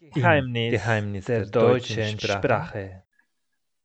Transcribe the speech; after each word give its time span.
Geheimnis, 0.00 0.70
Geheimnis 0.70 1.24
der, 1.24 1.40
der 1.40 1.50
deutschen 1.50 2.20
Sprache. 2.20 2.38
Sprache. 2.38 3.02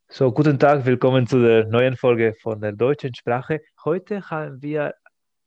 So, 0.07 0.31
guten 0.31 0.59
Tag, 0.59 0.85
willkommen 0.85 1.25
zu 1.25 1.41
der 1.41 1.65
neuen 1.65 1.97
Folge 1.97 2.35
von 2.39 2.61
der 2.61 2.71
deutschen 2.71 3.15
Sprache. 3.15 3.61
Heute 3.83 4.29
haben 4.29 4.61
wir 4.61 4.93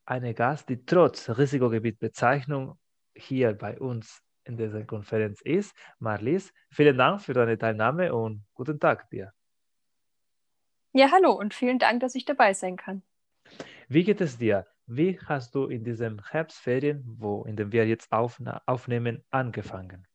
eine 0.06 0.34
Gast, 0.34 0.68
die 0.68 0.84
trotz 0.84 1.30
Risikogebietbezeichnung 1.30 2.76
hier 3.14 3.52
bei 3.52 3.78
uns 3.78 4.20
in 4.42 4.56
dieser 4.56 4.82
Konferenz 4.82 5.40
ist, 5.40 5.72
Marlies. 6.00 6.52
Vielen 6.72 6.98
Dank 6.98 7.22
für 7.22 7.32
deine 7.32 7.56
Teilnahme 7.56 8.12
und 8.12 8.44
guten 8.52 8.80
Tag 8.80 9.08
dir. 9.10 9.32
Ja, 10.94 11.12
hallo 11.12 11.30
und 11.30 11.54
vielen 11.54 11.78
Dank, 11.78 12.00
dass 12.00 12.16
ich 12.16 12.24
dabei 12.24 12.54
sein 12.54 12.76
kann. 12.76 13.02
Wie 13.88 14.02
geht 14.02 14.20
es 14.20 14.36
dir? 14.36 14.66
Wie 14.88 15.16
hast 15.26 15.54
du 15.54 15.66
in 15.66 15.84
diesem 15.84 16.20
Herbstferien, 16.28 17.04
wo 17.06 17.44
in 17.44 17.54
dem 17.54 17.70
wir 17.70 17.86
jetzt 17.86 18.10
aufnehmen, 18.10 19.24
angefangen? 19.30 20.05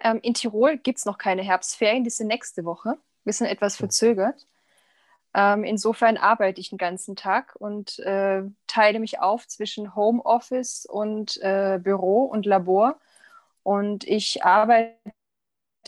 Ähm, 0.00 0.20
in 0.22 0.34
Tirol 0.34 0.78
gibt 0.78 0.98
es 0.98 1.04
noch 1.04 1.18
keine 1.18 1.42
Herbstferien, 1.42 2.04
die 2.04 2.10
sind 2.10 2.28
nächste 2.28 2.64
Woche. 2.64 2.96
Wir 3.24 3.32
sind 3.32 3.46
etwas 3.46 3.76
verzögert. 3.76 4.46
Ähm, 5.32 5.62
insofern 5.62 6.16
arbeite 6.16 6.60
ich 6.60 6.70
den 6.70 6.78
ganzen 6.78 7.14
Tag 7.14 7.54
und 7.56 7.98
äh, 8.00 8.42
teile 8.66 8.98
mich 8.98 9.20
auf 9.20 9.46
zwischen 9.46 9.94
Homeoffice 9.94 10.86
und 10.86 11.40
äh, 11.42 11.78
Büro 11.80 12.24
und 12.24 12.46
Labor. 12.46 12.98
Und 13.62 14.04
ich 14.04 14.44
arbeite 14.44 14.96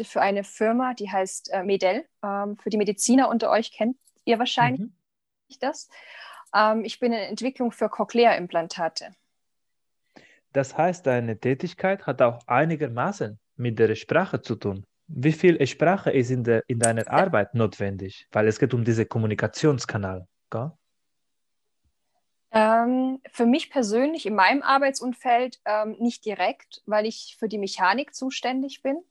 für 0.05 0.21
eine 0.21 0.45
Firma, 0.45 0.95
die 0.95 1.11
heißt 1.11 1.53
äh, 1.53 1.65
Medel. 1.65 2.05
Ähm, 2.23 2.57
für 2.59 2.71
die 2.71 2.77
Mediziner 2.77 3.29
unter 3.29 3.51
euch 3.51 3.73
kennt 3.73 3.97
ihr 4.25 4.39
wahrscheinlich 4.39 4.81
mhm. 4.81 4.95
das. 5.61 5.89
Ähm, 6.55 6.85
ich 6.85 7.01
bin 7.01 7.13
in 7.13 7.19
Entwicklung 7.19 7.73
für 7.73 7.89
Cochlea-Implantate. 7.89 9.13
Das 10.53 10.77
heißt, 10.77 11.07
deine 11.07 11.39
Tätigkeit 11.39 12.07
hat 12.07 12.23
auch 12.23 12.47
einigermaßen 12.47 13.39
mit 13.57 13.79
der 13.79 13.95
Sprache 13.95 14.43
zu 14.43 14.57
tun. 14.57 14.85
Wie 15.09 15.33
viel 15.33 15.65
Sprache 15.67 16.11
ist 16.11 16.31
in, 16.31 16.45
der, 16.45 16.63
in 16.69 16.79
deiner 16.79 17.09
Arbeit 17.11 17.55
notwendig? 17.55 18.27
Weil 18.33 18.49
es 18.49 18.59
geht 18.59 18.73
um 18.73 18.85
diesen 18.85 19.09
Kommunikationskanal. 19.09 20.27
Gell? 20.51 20.73
Ähm, 22.53 23.21
für 23.31 23.47
mich 23.47 23.71
persönlich 23.71 24.27
in 24.27 24.35
meinem 24.35 24.63
Arbeitsumfeld 24.63 25.61
ähm, 25.65 25.97
nicht 25.99 26.25
direkt, 26.25 26.83
weil 26.87 27.07
ich 27.07 27.37
für 27.39 27.49
die 27.49 27.59
Mechanik 27.59 28.15
zuständig 28.15 28.83
bin. 28.83 29.03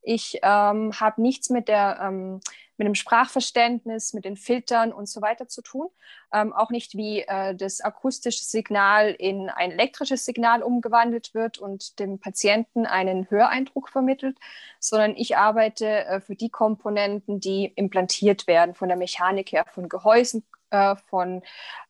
Ich 0.00 0.38
ähm, 0.42 0.92
habe 0.98 1.20
nichts 1.20 1.50
mit, 1.50 1.68
der, 1.68 1.98
ähm, 2.02 2.40
mit 2.78 2.86
dem 2.86 2.94
Sprachverständnis, 2.94 4.14
mit 4.14 4.24
den 4.24 4.36
Filtern 4.36 4.92
und 4.92 5.08
so 5.08 5.20
weiter 5.20 5.48
zu 5.48 5.62
tun. 5.62 5.88
Ähm, 6.32 6.52
auch 6.52 6.70
nicht, 6.70 6.96
wie 6.96 7.20
äh, 7.22 7.54
das 7.54 7.80
akustische 7.80 8.44
Signal 8.44 9.10
in 9.10 9.50
ein 9.50 9.72
elektrisches 9.72 10.24
Signal 10.24 10.62
umgewandelt 10.62 11.34
wird 11.34 11.58
und 11.58 11.98
dem 11.98 12.20
Patienten 12.20 12.86
einen 12.86 13.28
Höreindruck 13.30 13.88
vermittelt, 13.88 14.38
sondern 14.78 15.16
ich 15.16 15.36
arbeite 15.36 16.06
äh, 16.06 16.20
für 16.20 16.36
die 16.36 16.50
Komponenten, 16.50 17.40
die 17.40 17.66
implantiert 17.74 18.46
werden, 18.46 18.74
von 18.74 18.88
der 18.88 18.96
Mechanik 18.96 19.52
her, 19.52 19.64
von 19.74 19.88
Gehäusen, 19.88 20.44
äh, 20.70 20.96
von 21.06 21.42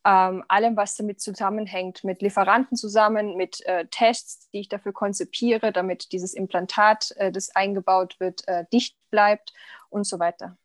ähm, 0.04 0.44
allem, 0.48 0.76
was 0.76 0.96
damit 0.96 1.20
zusammenhängt, 1.20 2.04
mit 2.04 2.22
Lieferanten 2.22 2.76
zusammen, 2.76 3.36
mit 3.36 3.64
äh, 3.66 3.86
Tests, 3.90 4.48
die 4.50 4.60
ich 4.60 4.68
dafür 4.68 4.92
konzipiere, 4.92 5.72
damit 5.72 6.12
dieses 6.12 6.32
Implantat, 6.32 7.12
äh, 7.16 7.30
das 7.32 7.54
eingebaut 7.54 8.18
wird, 8.20 8.46
äh, 8.48 8.64
dicht 8.72 8.96
bleibt 9.10 9.52
und 9.90 10.04
so 10.04 10.18
weiter. 10.18 10.56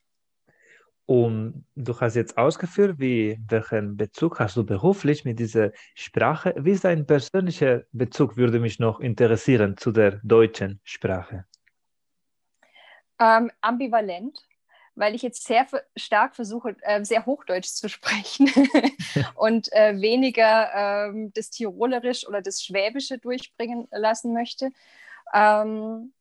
Und 1.05 1.65
du 1.75 1.99
hast 1.99 2.15
jetzt 2.15 2.37
ausgeführt, 2.37 2.97
wie, 2.97 3.37
welchen 3.49 3.97
Bezug 3.97 4.39
hast 4.39 4.55
du 4.55 4.65
beruflich 4.65 5.25
mit 5.25 5.37
dieser 5.37 5.71
Sprache? 5.95 6.53
Wie 6.57 6.71
ist 6.71 6.85
dein 6.85 7.05
persönlicher 7.05 7.83
Bezug, 7.91 8.37
würde 8.37 8.59
mich 8.59 8.79
noch 8.79 9.01
interessieren, 9.01 9.75
zu 9.75 9.91
der 9.91 10.21
deutschen 10.23 10.79
Sprache? 10.83 11.45
Ähm, 13.19 13.51
ambivalent 13.61 14.47
weil 14.95 15.15
ich 15.15 15.21
jetzt 15.21 15.45
sehr 15.45 15.65
stark 15.95 16.35
versuche, 16.35 16.75
äh, 16.81 17.03
sehr 17.03 17.25
Hochdeutsch 17.25 17.69
zu 17.69 17.89
sprechen 17.89 18.49
und 19.35 19.71
äh, 19.73 19.99
weniger 19.99 21.07
äh, 21.09 21.29
das 21.33 21.49
Tirolerisch 21.49 22.27
oder 22.27 22.41
das 22.41 22.63
Schwäbische 22.63 23.17
durchbringen 23.17 23.87
lassen 23.91 24.33
möchte. 24.33 24.71
Ähm, 25.33 26.13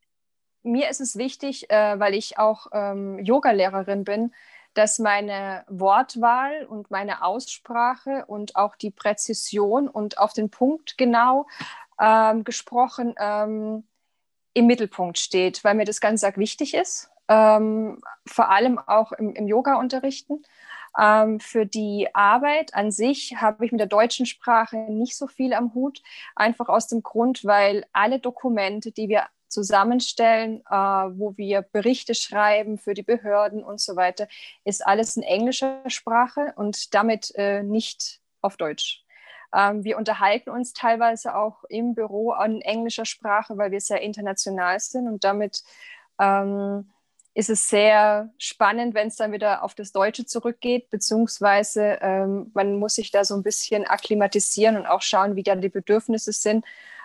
mir 0.63 0.89
ist 0.89 1.01
es 1.01 1.17
wichtig, 1.17 1.71
äh, 1.71 1.99
weil 1.99 2.15
ich 2.15 2.39
auch 2.39 2.69
ähm, 2.73 3.19
Yogalehrerin 3.19 4.05
bin, 4.05 4.33
dass 4.75 4.99
meine 4.99 5.65
Wortwahl 5.69 6.65
und 6.67 6.91
meine 6.91 7.23
Aussprache 7.23 8.25
und 8.27 8.57
auch 8.57 8.77
die 8.77 8.91
Präzision 8.91 9.89
und 9.89 10.19
auf 10.19 10.33
den 10.33 10.51
Punkt 10.51 10.97
genau 10.99 11.47
ähm, 12.01 12.45
gesprochen 12.45 13.15
ähm, 13.19 13.85
im 14.55 14.67
Mittelpunkt 14.67 15.19
steht, 15.19 15.65
weil 15.65 15.75
mir 15.75 15.85
das 15.85 16.01
ganz 16.01 16.25
arg 16.25 16.37
wichtig 16.37 16.75
ist 16.75 17.13
ähm, 17.29 18.01
vor 18.27 18.51
allem 18.51 18.79
auch 18.79 19.13
im, 19.13 19.35
im 19.35 19.49
Yoga-Unterrichten. 19.49 20.43
Ähm, 20.99 21.41
für 21.41 21.65
die 21.65 22.09
Arbeit 22.13 22.75
an 22.75 22.91
sich 22.91 23.37
habe 23.41 23.65
ich 23.65 23.73
mit 23.73 23.81
der 23.81 23.87
deutschen 23.87 24.27
Sprache 24.27 24.77
nicht 24.77 25.17
so 25.17 25.27
viel 25.27 25.55
am 25.55 25.73
Hut, 25.75 26.03
einfach 26.37 26.69
aus 26.69 26.89
dem 26.89 27.03
Grund, 27.03 27.45
weil 27.45 27.87
alle 27.93 28.19
Dokumente, 28.19 28.93
die 28.93 29.09
wir 29.09 29.27
zusammenstellen, 29.53 30.63
äh, 30.69 30.75
wo 30.75 31.37
wir 31.37 31.63
Berichte 31.63 32.15
schreiben 32.15 32.79
für 32.79 32.95
die 32.95 33.03
Behörden 33.03 33.63
und 33.63 33.81
so 33.81 33.95
weiter, 33.97 34.27
ist 34.65 34.85
alles 34.85 35.17
in 35.17 35.23
englischer 35.23 35.83
Sprache 35.89 36.53
und 36.57 36.95
damit 36.95 37.33
äh, 37.37 37.63
nicht 37.63 38.21
auf 38.41 38.57
Deutsch. 38.57 39.05
Ähm, 39.55 39.85
wir 39.85 39.99
unterhalten 39.99 40.51
uns 40.51 40.73
teilweise 40.73 41.37
auch 41.37 41.65
im 41.69 41.95
Büro 41.95 42.35
in 42.35 42.61
englischer 42.63 43.05
Sprache, 43.05 43.59
weil 43.59 43.71
wir 43.71 43.81
sehr 43.81 44.01
international 44.01 44.81
sind 44.81 45.07
und 45.07 45.23
damit 45.25 45.63
ähm, 46.19 46.91
ist 47.35 47.49
es 47.49 47.69
sehr 47.69 48.31
spannend, 48.37 48.95
wenn 48.95 49.09
es 49.09 49.17
dann 49.17 49.33
wieder 49.33 49.63
auf 49.63 49.75
das 49.75 49.93
Deutsche 49.93 50.27
zurückgeht, 50.27 50.91
beziehungsweise 50.91 51.99
ähm, 52.03 52.51
man 52.53 52.79
muss 52.79 52.97
sich 52.97 53.11
da 53.11 53.25
so 53.25 53.35
ein 53.35 53.43
bisschen 53.43 53.87
akklimatisieren 53.87 54.77
und 54.77 54.87
auch 54.87 55.01
schauen, 55.01 55.35
wie 55.35 55.43
da 55.43 55.55
die 55.55 55.71
Bedürfnisse 55.71 56.33
sind. 56.33 56.65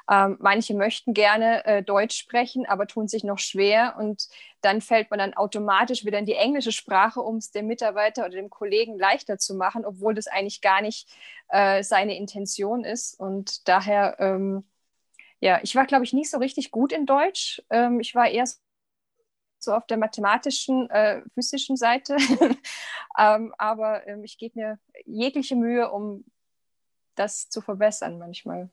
Ähm, 0.10 0.38
manche 0.40 0.74
möchten 0.74 1.14
gerne 1.14 1.66
äh, 1.66 1.84
Deutsch 1.84 2.18
sprechen, 2.18 2.66
aber 2.66 2.88
tun 2.88 3.08
sich 3.08 3.24
noch 3.24 3.40
schwer 3.40 3.96
und 4.00 4.28
dann 4.62 4.82
fällt 4.82 5.10
man 5.10 5.20
dann 5.20 5.34
automatisch 5.34 6.06
wieder 6.06 6.20
in 6.20 6.26
die 6.26 6.36
englische 6.36 6.72
Sprache, 6.72 7.22
um 7.22 7.38
es 7.38 7.52
dem 7.52 7.68
Mitarbeiter 7.68 8.22
oder 8.26 8.36
dem 8.36 8.50
Kollegen 8.50 8.98
leichter 8.98 9.38
zu 9.38 9.56
machen, 9.56 9.86
obwohl 9.86 10.14
das 10.14 10.28
eigentlich 10.28 10.62
gar 10.62 10.82
nicht 10.82 11.10
äh, 11.50 11.84
seine 11.84 12.18
Intention 12.18 12.84
ist. 12.86 13.20
Und 13.20 13.68
daher, 13.68 14.16
ähm, 14.20 14.64
ja, 15.42 15.60
ich 15.64 15.76
war, 15.76 15.86
glaube 15.86 16.06
ich, 16.06 16.14
nicht 16.14 16.32
so 16.32 16.38
richtig 16.38 16.72
gut 16.72 16.94
in 16.94 17.06
Deutsch. 17.06 17.62
Ähm, 17.70 18.00
ich 18.00 18.16
war 18.16 18.30
eher 18.30 18.48
so 18.48 18.58
so 19.60 19.74
auf 19.74 19.86
der 19.88 19.98
mathematischen, 19.98 20.90
äh, 20.90 21.22
physischen 21.34 21.78
Seite. 21.78 22.16
ähm, 23.18 23.54
aber 23.58 24.08
ähm, 24.08 24.24
ich 24.24 24.38
gebe 24.38 24.60
mir 24.60 24.80
jegliche 25.06 25.56
Mühe, 25.56 25.92
um 25.92 26.26
das 27.16 27.50
zu 27.50 27.62
verbessern 27.62 28.20
manchmal. 28.20 28.70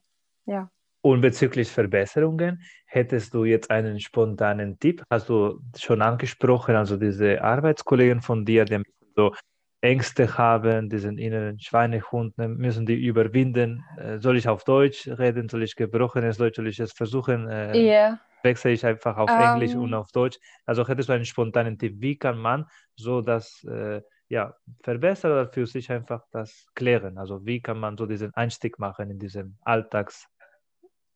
Ja. 0.47 0.71
Und 1.05 1.21
bezüglich 1.21 1.71
Verbesserungen, 1.71 2.63
hättest 2.87 3.35
du 3.35 3.45
jetzt 3.45 3.71
einen 3.71 4.01
spontanen 4.01 4.79
Tipp? 4.79 5.03
Hast 5.11 5.29
du 5.29 5.61
schon 5.77 6.01
angesprochen, 6.01 6.77
also 6.77 6.97
diese 6.97 7.43
Arbeitskollegen 7.43 8.23
von 8.23 8.47
dir, 8.47 8.65
die 8.65 8.81
so 9.15 9.35
Ängste 9.83 10.39
haben, 10.39 10.89
diesen 10.89 11.19
inneren 11.19 11.61
Schweinehund, 11.61 12.39
ne, 12.39 12.49
müssen 12.49 12.87
die 12.87 13.05
überwinden? 13.05 13.85
Äh, 13.99 14.19
soll 14.19 14.39
ich 14.39 14.49
auf 14.49 14.65
Deutsch 14.65 15.07
reden? 15.07 15.51
Soll 15.51 15.65
ich 15.65 15.77
gebrochenes 15.77 16.39
Deutsch? 16.39 16.57
Soll 16.57 16.69
ich 16.69 16.81
es 16.81 16.93
versuchen? 16.93 17.49
Äh, 17.49 17.77
yeah 17.77 18.19
wechsle 18.45 18.73
ich 18.73 18.85
einfach 18.85 19.17
auf 19.17 19.31
um, 19.31 19.41
Englisch 19.41 19.75
und 19.75 19.89
ähm. 19.89 19.95
auf 19.95 20.13
Deutsch. 20.13 20.39
Also 20.67 20.87
hättest 20.87 21.09
du 21.09 21.15
einen 21.15 21.25
spontanen 21.25 21.79
Tipp, 21.79 21.95
wie 21.99 22.17
kann 22.17 22.39
man 22.39 22.67
so 22.95 23.23
das 23.23 23.65
äh, 23.65 24.03
ja, 24.29 24.55
verbessern 24.83 25.33
oder 25.33 25.49
für 25.49 25.67
sich 25.67 25.91
einfach 25.91 26.25
das 26.31 26.67
klären? 26.75 27.19
Also 27.19 27.45
wie 27.45 27.61
kann 27.61 27.79
man 27.79 27.97
so 27.97 28.07
diesen 28.07 28.33
Einstieg 28.35 28.79
machen 28.79 29.11
in 29.11 29.19
diesem 29.19 29.57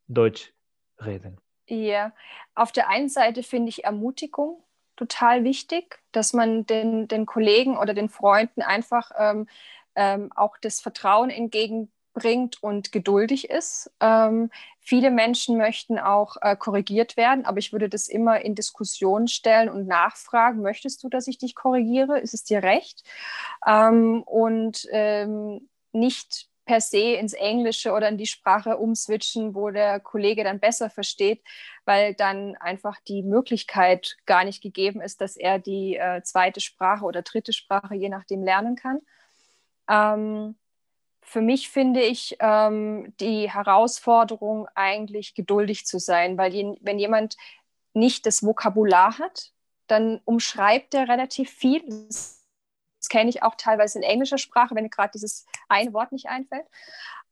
Alltagsdeutsch 0.09 0.53
reden? 1.01 1.39
Ja, 1.67 2.13
auf 2.55 2.73
der 2.73 2.89
einen 2.89 3.09
Seite 3.09 3.43
finde 3.43 3.69
ich 3.69 3.85
Ermutigung 3.85 4.63
total 4.97 5.45
wichtig, 5.45 6.01
dass 6.13 6.33
man 6.33 6.67
den, 6.67 7.07
den 7.09 7.27
Kollegen 7.27 7.77
oder 7.77 7.95
den 7.95 8.09
Freunden 8.09 8.63
einfach 8.63 9.13
ähm, 9.17 9.47
ähm, 9.95 10.33
auch 10.35 10.57
das 10.61 10.81
Vertrauen 10.81 11.31
entgegen 11.31 11.93
bringt 12.15 12.61
und 12.63 12.91
geduldig 12.91 13.49
ist. 13.49 13.93
Ähm, 14.01 14.51
viele 14.81 15.13
Menschen 15.13 15.57
möchten 15.57 15.99
auch 16.01 16.37
äh, 16.41 16.57
korrigiert 16.57 17.17
werden, 17.17 17.45
aber 17.45 17.59
ich 17.59 17.73
würde 17.73 17.89
das 17.89 18.09
immer 18.09 18.41
in 18.41 18.57
Diskussion 18.57 19.29
stellen 19.29 19.69
und 19.69 19.87
nachfragen, 19.87 20.63
möchtest 20.63 21.05
du, 21.05 21.09
dass 21.09 21.29
ich 21.29 21.39
dich 21.39 21.55
korrigiere? 21.55 22.19
Ist 22.19 22.35
es 22.35 22.43
dir 22.43 22.63
recht? 22.63 23.05
Ähm, 23.65 24.23
und 24.25 24.89
ähm, 24.91 25.69
nicht 25.93 26.49
per 26.69 26.83
se 26.83 27.15
ins 27.15 27.33
Englische 27.33 27.93
oder 27.93 28.11
in 28.11 28.19
die 28.19 28.27
Sprache 28.27 28.77
umswitchen, 28.77 29.55
wo 29.55 29.71
der 29.71 30.01
Kollege 30.01 30.45
dann 30.45 30.61
besser 30.61 30.91
versteht, 30.91 31.43
weil 31.87 32.13
dann 32.13 32.57
einfach 32.57 33.01
die 33.09 33.23
Möglichkeit 33.23 34.19
gar 34.27 34.45
nicht 34.45 34.63
gegeben 34.63 35.01
ist, 35.01 35.23
dass 35.23 35.39
er 35.39 35.59
die 35.59 35.97
äh, 35.97 36.23
zweite 36.23 36.61
Sprache 36.61 37.07
oder 37.07 37.23
dritte 37.23 37.55
Sprache 37.55 37.95
je 37.95 38.11
nachdem 38.11 38.43
lernen 38.43 38.77
kann. 38.77 39.01
Ähm, 39.89 40.57
für 41.23 41.41
mich 41.41 41.71
finde 41.71 42.03
ich 42.03 42.37
ähm, 42.39 43.15
die 43.19 43.51
Herausforderung 43.51 44.69
eigentlich 44.75 45.35
geduldig 45.35 45.87
zu 45.87 45.99
sein, 45.99 46.37
weil 46.37 46.53
je, 46.53 46.77
wenn 46.83 46.99
jemand 46.99 47.39
nicht 47.95 48.27
das 48.27 48.43
Vokabular 48.43 49.19
hat, 49.19 49.53
dann 49.87 50.21
umschreibt 50.27 50.93
er 50.93 51.09
relativ 51.09 51.49
viel. 51.49 51.83
Das, 51.87 52.38
kenne 53.09 53.31
ich 53.31 53.43
auch 53.43 53.55
teilweise 53.57 53.99
in 53.99 54.05
englischer 54.05 54.39
Sprache, 54.39 54.75
wenn 54.75 54.89
gerade 54.91 55.11
dieses 55.13 55.47
eine 55.69 55.93
Wort 55.93 56.13
nicht 56.13 56.29
einfällt. 56.29 56.67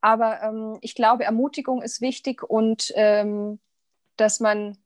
Aber 0.00 0.42
ähm, 0.42 0.78
ich 0.82 0.94
glaube, 0.94 1.24
Ermutigung 1.24 1.82
ist 1.82 2.00
wichtig 2.00 2.42
und 2.42 2.92
ähm, 2.94 3.58
dass 4.16 4.40
man 4.40 4.78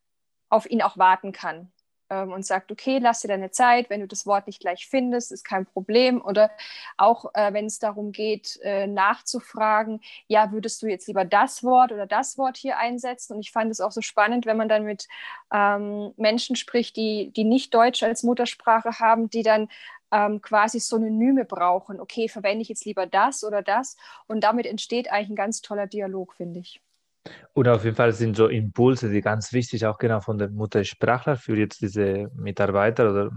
auf 0.48 0.68
ihn 0.68 0.82
auch 0.82 0.98
warten 0.98 1.32
kann 1.32 1.70
ähm, 2.10 2.32
und 2.32 2.44
sagt, 2.44 2.70
okay, 2.72 2.98
lass 2.98 3.20
dir 3.20 3.28
deine 3.28 3.50
Zeit, 3.50 3.88
wenn 3.88 4.00
du 4.00 4.08
das 4.08 4.26
Wort 4.26 4.46
nicht 4.46 4.60
gleich 4.60 4.88
findest, 4.88 5.32
ist 5.32 5.44
kein 5.44 5.64
Problem. 5.64 6.20
Oder 6.20 6.50
auch 6.96 7.32
äh, 7.34 7.52
wenn 7.52 7.66
es 7.66 7.78
darum 7.78 8.12
geht, 8.12 8.58
äh, 8.62 8.86
nachzufragen, 8.86 10.00
ja, 10.26 10.52
würdest 10.52 10.82
du 10.82 10.86
jetzt 10.86 11.06
lieber 11.06 11.24
das 11.24 11.62
Wort 11.62 11.92
oder 11.92 12.06
das 12.06 12.36
Wort 12.36 12.56
hier 12.56 12.78
einsetzen? 12.78 13.34
Und 13.34 13.40
ich 13.40 13.52
fand 13.52 13.70
es 13.70 13.80
auch 13.80 13.92
so 13.92 14.02
spannend, 14.02 14.44
wenn 14.44 14.56
man 14.56 14.68
dann 14.68 14.84
mit 14.84 15.08
ähm, 15.52 16.12
Menschen 16.16 16.56
spricht, 16.56 16.96
die, 16.96 17.32
die 17.34 17.44
nicht 17.44 17.72
Deutsch 17.72 18.02
als 18.02 18.22
Muttersprache 18.22 18.98
haben, 18.98 19.30
die 19.30 19.42
dann 19.42 19.68
ähm, 20.12 20.40
quasi 20.40 20.80
Synonyme 20.80 21.44
brauchen. 21.44 22.00
Okay, 22.00 22.28
verwende 22.28 22.62
ich 22.62 22.68
jetzt 22.68 22.84
lieber 22.84 23.06
das 23.06 23.44
oder 23.44 23.62
das? 23.62 23.96
Und 24.26 24.44
damit 24.44 24.66
entsteht 24.66 25.10
eigentlich 25.10 25.30
ein 25.30 25.36
ganz 25.36 25.60
toller 25.60 25.86
Dialog, 25.86 26.34
finde 26.34 26.60
ich. 26.60 26.80
Und 27.52 27.68
auf 27.68 27.84
jeden 27.84 27.96
Fall 27.96 28.12
sind 28.12 28.36
so 28.36 28.48
Impulse, 28.48 29.10
die 29.10 29.20
ganz 29.20 29.52
wichtig 29.52 29.84
auch 29.86 29.98
genau 29.98 30.20
von 30.20 30.38
der 30.38 30.48
Muttersprachler 30.48 31.36
für 31.36 31.56
jetzt 31.56 31.82
diese 31.82 32.30
Mitarbeiter 32.34 33.10
oder 33.10 33.30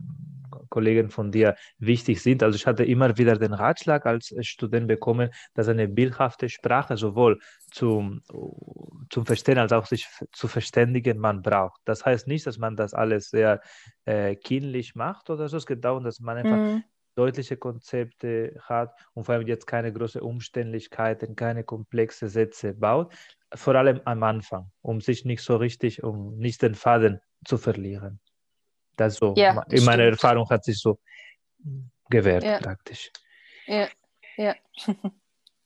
Kollegen 0.74 1.12
von 1.12 1.31
dir 1.31 1.56
wichtig 1.78 2.24
sind. 2.24 2.42
Also 2.42 2.56
ich 2.56 2.66
hatte 2.66 2.84
immer 2.84 3.16
wieder 3.20 3.38
den 3.38 3.54
Ratschlag 3.54 4.08
als 4.08 4.34
Student 4.42 4.88
bekommen, 4.88 5.30
dass 5.54 5.68
eine 5.68 5.88
bildhafte 5.88 6.50
Sprache 6.50 6.98
sowohl 6.98 7.40
zum, 7.70 8.22
zum 9.12 9.25
Verstehen 9.28 9.60
als 9.60 9.72
auch 9.72 9.86
sich 9.86 10.08
zu 10.31 10.48
verständigen 10.48 11.20
man 11.20 11.44
braucht. 11.44 11.80
Das 11.86 12.04
heißt 12.06 12.28
nicht, 12.28 12.48
dass 12.48 12.58
man 12.58 12.75
das 12.75 12.96
alles 12.96 13.30
sehr 13.30 13.62
äh, 14.06 14.36
kindlich 14.36 14.96
macht 14.96 15.30
oder 15.30 15.48
so. 15.48 15.58
Es 15.58 15.68
geht 15.68 15.86
darum, 15.86 16.04
dass 16.04 16.20
man 16.20 16.38
einfach 16.38 16.58
mhm 16.58 16.84
deutliche 17.16 17.58
Konzepte 17.58 18.56
hat 18.62 18.96
und 19.14 19.25
vor 19.25 19.36
allem 19.36 19.48
jetzt 19.48 19.68
keine 19.68 19.94
große 19.94 20.20
Umständlichkeiten, 20.22 21.36
keine 21.36 21.64
komplexe 21.64 22.28
Sätze 22.28 22.74
baut, 22.74 23.14
vor 23.54 23.75
allem 23.75 24.02
am 24.06 24.24
Anfang, 24.24 24.72
um 24.81 25.00
sich 25.00 25.24
nicht 25.24 25.44
so 25.44 25.58
richtig, 25.58 26.04
um 26.04 26.38
nicht 26.38 26.64
den 26.64 26.74
Faden 26.74 27.20
zu 27.46 27.58
verlieren. 27.58 28.20
Das 28.95 29.16
so, 29.16 29.34
ja, 29.36 29.51
in 29.63 29.78
stimmt. 29.78 29.86
meiner 29.86 30.04
Erfahrung 30.04 30.50
hat 30.50 30.63
sich 30.63 30.80
so 30.80 31.00
gewährt 32.10 32.44
ja. 32.44 32.60
praktisch. 32.60 33.12
Ja, 33.66 33.88
ja. 34.38 34.56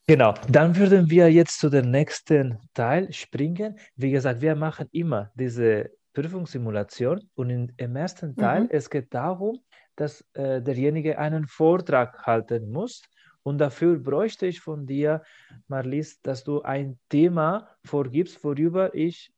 Genau, 0.09 0.33
dann 0.47 0.73
würden 0.77 1.09
wir 1.09 1.29
jetzt 1.29 1.59
zu 1.59 1.69
dem 1.69 1.91
nächsten 1.91 2.57
Teil 2.73 3.11
springen. 3.11 3.77
Wie 3.97 4.11
gesagt, 4.11 4.39
wir 4.39 4.55
machen 4.55 4.87
immer 4.93 5.31
diese 5.35 5.91
Prüfungssimulation 6.13 7.29
und 7.35 7.49
in, 7.49 7.73
im 7.75 7.93
ersten 7.97 8.33
Teil, 8.37 8.61
mhm. 8.61 8.69
es 8.71 8.89
geht 8.89 9.13
darum, 9.13 9.59
dass 9.97 10.21
äh, 10.33 10.61
derjenige 10.61 11.19
einen 11.19 11.45
Vortrag 11.45 12.25
halten 12.25 12.71
muss 12.71 13.01
und 13.43 13.57
dafür 13.57 13.99
bräuchte 13.99 14.47
ich 14.47 14.61
von 14.61 14.85
dir, 14.85 15.23
Marlies, 15.67 16.21
dass 16.21 16.45
du 16.45 16.61
ein 16.61 16.97
Thema 17.09 17.69
vorgibst, 17.83 18.41
worüber 18.45 18.95
ich 18.95 19.33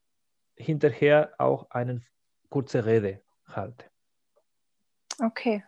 hinterher 0.55 1.33
auch 1.39 1.71
eine 1.71 2.01
kurze 2.49 2.85
Rede 2.85 3.21
halte. 3.55 3.85
Okay. 5.21 5.63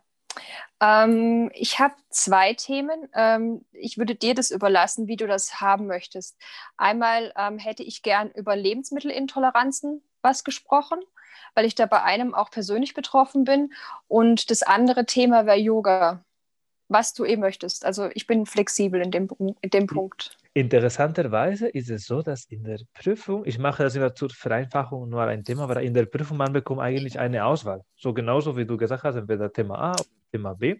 Ähm, 0.79 1.51
ich 1.53 1.79
habe 1.79 1.95
zwei 2.09 2.53
Themen. 2.53 3.09
Ähm, 3.13 3.65
ich 3.71 3.97
würde 3.97 4.15
dir 4.15 4.33
das 4.33 4.51
überlassen, 4.51 5.07
wie 5.07 5.17
du 5.17 5.27
das 5.27 5.59
haben 5.59 5.87
möchtest. 5.87 6.37
Einmal 6.77 7.33
ähm, 7.35 7.57
hätte 7.57 7.83
ich 7.83 8.01
gern 8.01 8.31
über 8.31 8.55
Lebensmittelintoleranzen 8.55 10.03
was 10.21 10.43
gesprochen, 10.43 10.99
weil 11.53 11.65
ich 11.65 11.75
da 11.75 11.85
bei 11.85 12.01
einem 12.03 12.33
auch 12.33 12.49
persönlich 12.49 12.93
betroffen 12.93 13.43
bin. 13.43 13.73
Und 14.07 14.49
das 14.51 14.63
andere 14.63 15.05
Thema 15.05 15.45
wäre 15.45 15.57
Yoga 15.57 16.23
was 16.91 17.13
du 17.13 17.25
eben 17.25 17.41
möchtest. 17.41 17.85
Also 17.85 18.09
ich 18.13 18.27
bin 18.27 18.45
flexibel 18.45 19.01
in 19.01 19.11
dem, 19.11 19.29
in 19.39 19.69
dem 19.69 19.87
Punkt. 19.87 20.37
Interessanterweise 20.53 21.69
ist 21.69 21.89
es 21.89 22.05
so, 22.05 22.21
dass 22.21 22.43
in 22.45 22.65
der 22.65 22.81
Prüfung, 22.93 23.45
ich 23.45 23.57
mache 23.57 23.83
das 23.83 23.95
immer 23.95 24.13
zur 24.13 24.29
Vereinfachung 24.29 25.07
nur 25.07 25.23
ein 25.23 25.45
Thema, 25.45 25.63
aber 25.63 25.81
in 25.81 25.93
der 25.93 26.05
Prüfung 26.05 26.35
man 26.35 26.51
bekommt 26.51 26.81
eigentlich 26.81 27.17
eine 27.17 27.45
Auswahl. 27.45 27.85
So 27.95 28.13
genauso 28.13 28.57
wie 28.57 28.65
du 28.65 28.75
gesagt 28.75 29.03
hast, 29.03 29.15
entweder 29.15 29.53
Thema 29.53 29.79
A 29.79 29.91
oder 29.91 30.03
Thema 30.31 30.53
B. 30.55 30.75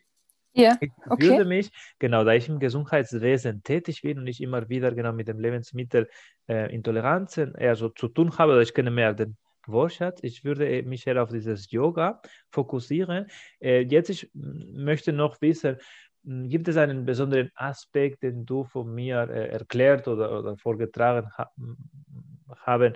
Ja, 0.54 0.78
ich 0.82 0.92
okay. 1.10 1.30
würde 1.30 1.46
mich, 1.46 1.72
genau, 2.00 2.26
da 2.26 2.34
ich 2.34 2.50
im 2.50 2.60
Gesundheitswesen 2.60 3.64
tätig 3.64 4.02
bin 4.02 4.20
und 4.20 4.28
ich 4.28 4.42
immer 4.42 4.68
wieder 4.68 4.92
genau 4.92 5.14
mit 5.14 5.30
dem 5.30 5.40
Lebensmittelintoleranzen 5.40 7.56
äh, 7.56 7.64
eher 7.64 7.78
so 7.78 7.88
zu 7.88 8.10
tun 8.10 8.38
habe, 8.38 8.52
oder 8.52 8.62
ich 8.62 8.74
kenne 8.74 8.92
mehr 8.92 9.14
den 9.14 9.38
Wortschatz. 9.68 10.20
Ich 10.24 10.44
würde 10.44 10.84
mich 10.84 11.08
eher 11.08 11.24
auf 11.24 11.30
dieses 11.30 11.72
Yoga 11.72 12.22
fokussieren. 12.50 13.28
Äh, 13.62 13.84
jetzt 13.84 14.10
ich 14.10 14.30
möchte 14.34 15.14
noch 15.14 15.40
wissen, 15.42 15.78
gibt 16.24 16.68
es 16.68 16.78
einen 16.78 17.06
besonderen 17.06 17.52
Aspekt, 17.56 18.24
den 18.24 18.46
du 18.46 18.64
von 18.64 18.94
mir 18.94 19.22
äh, 19.30 19.50
erklärt 19.50 20.08
oder, 20.08 20.38
oder 20.40 20.58
vorgetragen 20.58 21.30
ha 21.38 21.50
hm, 21.58 21.78
haben 22.58 22.96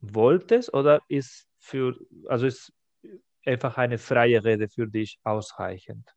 wolltest 0.00 0.74
oder 0.74 1.00
ist 1.08 1.48
für 1.58 1.96
also 2.28 2.46
ist 2.46 2.72
einfach 3.46 3.78
eine 3.78 3.98
freie 3.98 4.44
Rede 4.44 4.68
für 4.68 4.88
dich 4.88 5.18
ausreichend? 5.24 6.14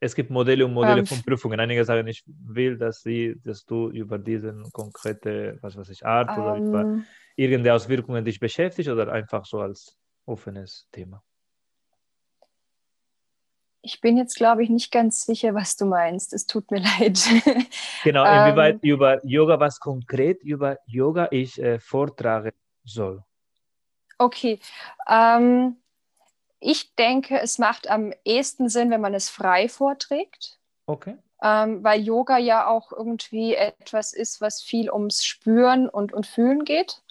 Es 0.00 0.14
gibt 0.14 0.30
Modelle 0.30 0.66
und 0.66 0.74
Modelle 0.74 1.02
ähm, 1.02 1.06
von 1.06 1.22
Prüfungen. 1.22 1.58
Einige 1.58 1.84
sagen, 1.84 2.06
ich 2.06 2.22
will, 2.26 2.76
dass 2.78 3.00
sie, 3.00 3.34
dass 3.42 3.64
du 3.64 3.88
über 3.90 4.18
diesen 4.18 4.70
konkrete, 4.72 5.58
was 5.62 5.76
weiß 5.76 5.88
ich, 5.90 6.04
Art 6.04 6.36
um, 6.36 6.38
oder 6.38 6.52
über 6.54 6.86
ähm, 6.90 7.06
irgendeine 7.34 7.74
Auswirkungen 7.74 8.24
dich 8.24 8.38
beschäftigt 8.38 8.88
oder 8.90 9.10
einfach 9.10 9.46
so 9.46 9.60
als 9.60 9.96
offenes 10.26 10.86
Thema? 10.92 11.22
Ich 13.86 14.00
bin 14.00 14.16
jetzt, 14.16 14.34
glaube 14.34 14.64
ich, 14.64 14.68
nicht 14.68 14.90
ganz 14.90 15.24
sicher, 15.24 15.54
was 15.54 15.76
du 15.76 15.86
meinst. 15.86 16.32
Es 16.32 16.46
tut 16.46 16.72
mir 16.72 16.80
leid. 16.98 17.20
Genau, 18.02 18.24
inwieweit 18.24 18.74
ähm, 18.74 18.80
über 18.90 19.24
Yoga, 19.24 19.60
was 19.60 19.78
konkret 19.78 20.42
über 20.42 20.78
Yoga 20.86 21.28
ich 21.30 21.62
äh, 21.62 21.78
vortragen 21.78 22.50
soll. 22.84 23.22
Okay. 24.18 24.58
Ähm, 25.08 25.76
ich 26.58 26.96
denke, 26.96 27.38
es 27.38 27.58
macht 27.58 27.88
am 27.88 28.12
ehesten 28.24 28.68
Sinn, 28.68 28.90
wenn 28.90 29.00
man 29.00 29.14
es 29.14 29.28
frei 29.28 29.68
vorträgt. 29.68 30.58
Okay. 30.86 31.16
Ähm, 31.40 31.84
weil 31.84 32.00
Yoga 32.00 32.38
ja 32.38 32.66
auch 32.66 32.90
irgendwie 32.90 33.54
etwas 33.54 34.12
ist, 34.12 34.40
was 34.40 34.62
viel 34.62 34.90
ums 34.90 35.24
Spüren 35.24 35.88
und, 35.88 36.12
und 36.12 36.26
Fühlen 36.26 36.64
geht. 36.64 37.02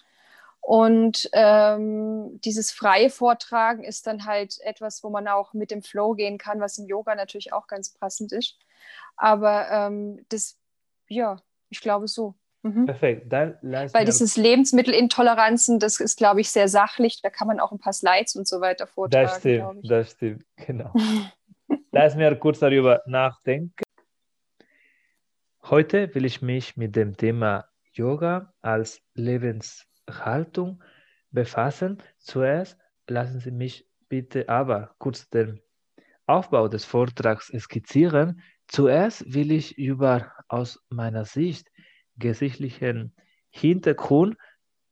Und 0.66 1.30
ähm, 1.32 2.40
dieses 2.40 2.72
freie 2.72 3.08
Vortragen 3.08 3.84
ist 3.84 4.08
dann 4.08 4.24
halt 4.24 4.58
etwas, 4.62 5.04
wo 5.04 5.10
man 5.10 5.28
auch 5.28 5.54
mit 5.54 5.70
dem 5.70 5.80
Flow 5.80 6.14
gehen 6.14 6.38
kann, 6.38 6.58
was 6.58 6.76
im 6.76 6.86
Yoga 6.86 7.14
natürlich 7.14 7.52
auch 7.52 7.68
ganz 7.68 7.94
passend 7.94 8.32
ist. 8.32 8.58
Aber 9.16 9.70
ähm, 9.70 10.26
das, 10.28 10.58
ja, 11.06 11.40
ich 11.68 11.80
glaube 11.80 12.08
so. 12.08 12.34
Mhm. 12.62 12.86
Perfekt. 12.86 13.32
Dann 13.32 13.56
Weil 13.62 14.06
dieses 14.06 14.36
Lebensmittelintoleranzen, 14.36 15.78
das 15.78 16.00
ist, 16.00 16.18
glaube 16.18 16.40
ich, 16.40 16.50
sehr 16.50 16.66
sachlich. 16.66 17.22
Da 17.22 17.30
kann 17.30 17.46
man 17.46 17.60
auch 17.60 17.70
ein 17.70 17.78
paar 17.78 17.92
Slides 17.92 18.34
und 18.34 18.48
so 18.48 18.60
weiter 18.60 18.88
vortragen. 18.88 19.24
Das 19.24 19.38
stimmt, 19.38 19.88
das 19.88 20.10
stimmt, 20.10 20.44
genau. 20.56 20.92
Lass 21.92 22.16
mir 22.16 22.34
kurz 22.34 22.58
darüber 22.58 23.02
nachdenken. 23.06 23.84
Heute 25.62 26.12
will 26.16 26.24
ich 26.24 26.42
mich 26.42 26.76
mit 26.76 26.96
dem 26.96 27.16
Thema 27.16 27.68
Yoga 27.92 28.52
als 28.62 29.00
Lebens 29.14 29.86
Haltung 30.08 30.82
befassen. 31.30 32.02
Zuerst 32.18 32.78
lassen 33.08 33.40
Sie 33.40 33.50
mich 33.50 33.88
bitte 34.08 34.48
aber 34.48 34.94
kurz 34.98 35.28
den 35.30 35.60
Aufbau 36.26 36.68
des 36.68 36.84
Vortrags 36.84 37.52
skizzieren. 37.58 38.40
Zuerst 38.66 39.32
will 39.32 39.52
ich 39.52 39.78
über 39.78 40.32
aus 40.48 40.84
meiner 40.88 41.24
Sicht 41.24 41.70
gesichtlichen 42.16 43.14
Hintergrund 43.50 44.36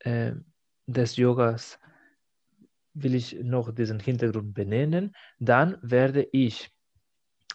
äh, 0.01 0.33
des 0.87 1.17
Yogas 1.17 1.79
will 2.95 3.15
ich 3.15 3.37
noch 3.43 3.75
diesen 3.75 3.99
Hintergrund 3.99 4.55
benennen. 4.55 5.15
Dann 5.39 5.77
werde 5.83 6.29
ich 6.33 6.71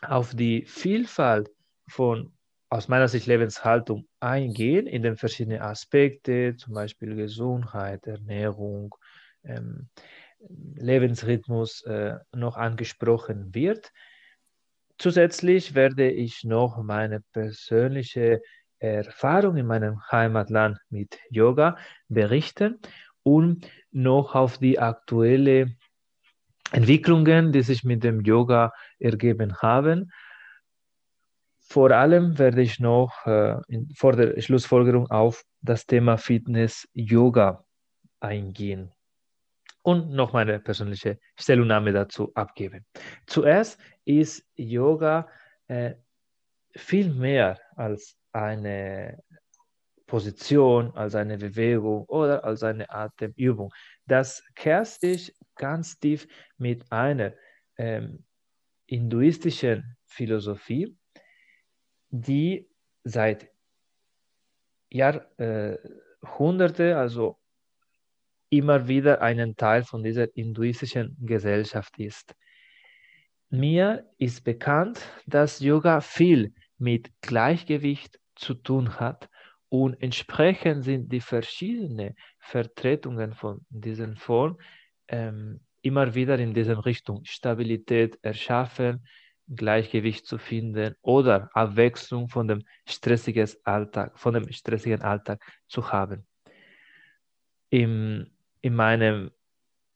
auf 0.02 0.36
die 0.36 0.66
Vielfalt 0.66 1.50
von 1.88 2.34
aus 2.70 2.88
meiner 2.88 3.08
Sicht 3.08 3.26
Lebenshaltung 3.26 4.08
eingehen 4.20 4.86
in 4.86 5.02
den 5.02 5.18
verschiedenen 5.18 5.62
Aspekten, 5.62 6.58
zum 6.58 6.76
Beispiel 6.76 7.16
Gesundheit, 7.16 8.06
Ernährung, 8.06 8.96
ähm, 9.44 9.90
Lebensrhythmus 10.76 11.84
äh, 11.84 12.18
noch 12.32 12.58
angesprochen 12.58 13.54
wird. 13.54 13.92
Zusätzlich 14.98 15.74
werde 15.74 16.10
ich 16.12 16.44
noch 16.44 16.82
meine 16.84 17.22
persönliche 17.34 18.42
Erfahrung 18.78 19.58
in 19.58 19.66
meinem 19.66 20.02
Heimatland 20.12 20.78
mit 20.90 21.18
Yoga 21.30 21.78
berichten 22.08 22.80
und 23.24 23.68
noch 23.92 24.36
auf 24.36 24.60
die 24.60 24.80
aktuellen 24.80 25.78
Entwicklungen, 26.72 27.52
die 27.52 27.64
sich 27.64 27.84
mit 27.84 28.04
dem 28.04 28.22
Yoga 28.22 28.72
ergeben 29.00 29.58
haben 29.58 30.12
vor 31.70 31.92
allem 31.92 32.38
werde 32.40 32.62
ich 32.62 32.80
noch 32.80 33.26
äh, 33.26 33.58
in, 33.68 33.90
vor 33.96 34.14
der 34.16 34.42
Schlussfolgerung 34.42 35.10
auf 35.12 35.44
das 35.62 35.86
Thema 35.86 36.18
Fitness 36.18 36.88
Yoga 36.94 37.64
eingehen 38.20 38.92
und 39.84 40.12
noch 40.12 40.34
meine 40.34 40.60
persönliche 40.60 41.20
Stellungnahme 41.40 41.94
dazu 41.94 42.32
abgeben. 42.34 42.86
Zuerst 43.28 43.80
ist 44.04 44.44
Yoga 44.56 45.28
äh, 45.68 45.94
viel 46.76 47.14
mehr 47.14 47.60
als 47.76 48.18
eine 48.32 49.22
Position, 50.08 50.92
als 50.96 51.14
eine 51.14 51.38
Bewegung 51.38 52.04
oder 52.06 52.44
als 52.44 52.64
eine 52.64 52.90
Atemübung. 52.90 53.72
Das 54.08 54.44
kehrt 54.56 54.88
sich 54.88 55.36
ganz 55.56 56.00
tief 56.00 56.28
mit 56.58 56.92
einer 56.92 57.34
ähm, 57.78 58.26
hinduistischen 58.88 59.98
Philosophie, 60.08 60.98
die 62.10 62.68
seit 63.04 63.50
Jahrhunderte, 64.90 66.90
äh, 66.90 66.94
also 66.94 67.38
immer 68.50 68.88
wieder 68.88 69.22
einen 69.22 69.56
Teil 69.56 69.84
von 69.84 70.04
dieser 70.04 70.28
hinduistischen 70.34 71.16
Gesellschaft 71.20 72.00
ist. 72.00 72.36
Mir 73.52 74.10
ist 74.18 74.44
bekannt, 74.44 75.02
dass 75.26 75.60
Yoga 75.60 76.02
viel 76.02 76.54
mit 76.78 77.12
Gleichgewicht 77.22 78.20
zu 78.36 78.54
tun 78.54 79.00
hat 79.00 79.30
und 79.70 80.02
entsprechend 80.02 80.84
sind 80.84 81.12
die 81.12 81.22
verschiedenen 81.22 82.16
Vertretungen 82.40 83.34
von 83.34 83.66
diesen 83.70 84.16
Formen 84.16 84.58
ähm, 85.08 85.62
immer 85.82 86.16
wieder 86.16 86.40
in 86.40 86.54
dieser 86.54 86.86
Richtung 86.86 87.24
Stabilität 87.26 88.18
erschaffen, 88.22 89.06
Gleichgewicht 89.50 90.26
zu 90.26 90.38
finden 90.38 90.96
oder 91.02 91.50
Abwechslung 91.54 92.30
von 92.30 92.48
dem 92.48 92.64
stressigen 92.88 93.50
Alltag, 93.64 94.18
von 94.18 94.34
dem 94.34 94.52
stressigen 94.52 95.02
Alltag 95.02 95.44
zu 95.68 95.92
haben. 95.92 96.26
Im, 97.70 98.30
in 98.62 98.76
meinem, 98.76 99.32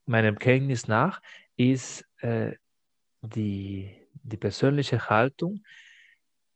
meinem 0.06 0.38
Kenntnis 0.38 0.88
nach 0.88 1.20
ist 1.56 2.04
äh, 2.18 2.52
die, 3.22 3.90
die 4.12 4.36
persönliche 4.36 5.08
Haltung 5.08 5.64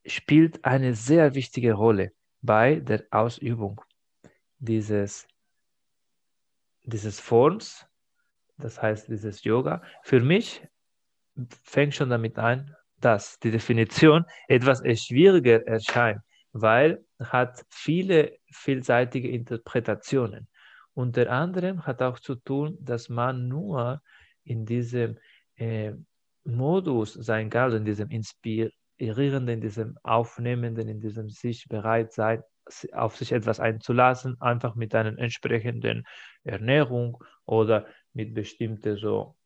spielt 0.04 0.64
eine 0.64 0.94
sehr 0.94 1.34
wichtige 1.34 1.74
Rolle 1.74 2.12
bei 2.40 2.76
der 2.76 3.04
Ausübung 3.10 3.80
dieses, 4.58 5.26
dieses 6.84 7.20
Forms, 7.20 7.86
das 8.56 8.80
heißt 8.80 9.08
dieses 9.08 9.44
Yoga. 9.44 9.82
Für 10.02 10.20
mich 10.20 10.66
fängt 11.62 11.94
schon 11.94 12.10
damit 12.10 12.38
an, 12.38 12.74
dass 13.00 13.38
die 13.38 13.50
Definition 13.50 14.24
etwas 14.48 14.82
schwieriger 15.00 15.66
erscheint, 15.66 16.20
weil 16.52 17.04
hat 17.20 17.64
viele 17.70 18.38
vielseitige 18.52 19.28
Interpretationen. 19.28 20.48
Unter 20.94 21.30
anderem 21.30 21.86
hat 21.86 22.02
auch 22.02 22.18
zu 22.18 22.34
tun, 22.34 22.76
dass 22.80 23.08
man 23.08 23.48
nur 23.48 24.02
in 24.44 24.66
diesem 24.66 25.18
äh, 25.56 25.92
Modus 26.44 27.12
sein 27.14 27.50
kann, 27.50 27.72
in 27.72 27.84
diesem 27.84 28.10
Inspir 28.10 28.70
Inspirierenden, 28.98 29.54
in 29.54 29.60
diesem 29.60 29.98
Aufnehmenden, 30.02 30.88
in 30.88 31.00
diesem 31.00 31.30
sich 31.30 31.68
bereit 31.68 32.12
sein, 32.12 32.42
auf 32.92 33.16
sich 33.16 33.32
etwas 33.32 33.60
einzulassen, 33.60 34.40
einfach 34.40 34.74
mit 34.74 34.94
einer 34.94 35.16
entsprechenden 35.18 36.04
Ernährung 36.42 37.22
oder 37.46 37.86
mit 38.12 38.34
bestimmten 38.34 38.96
so 38.96 39.36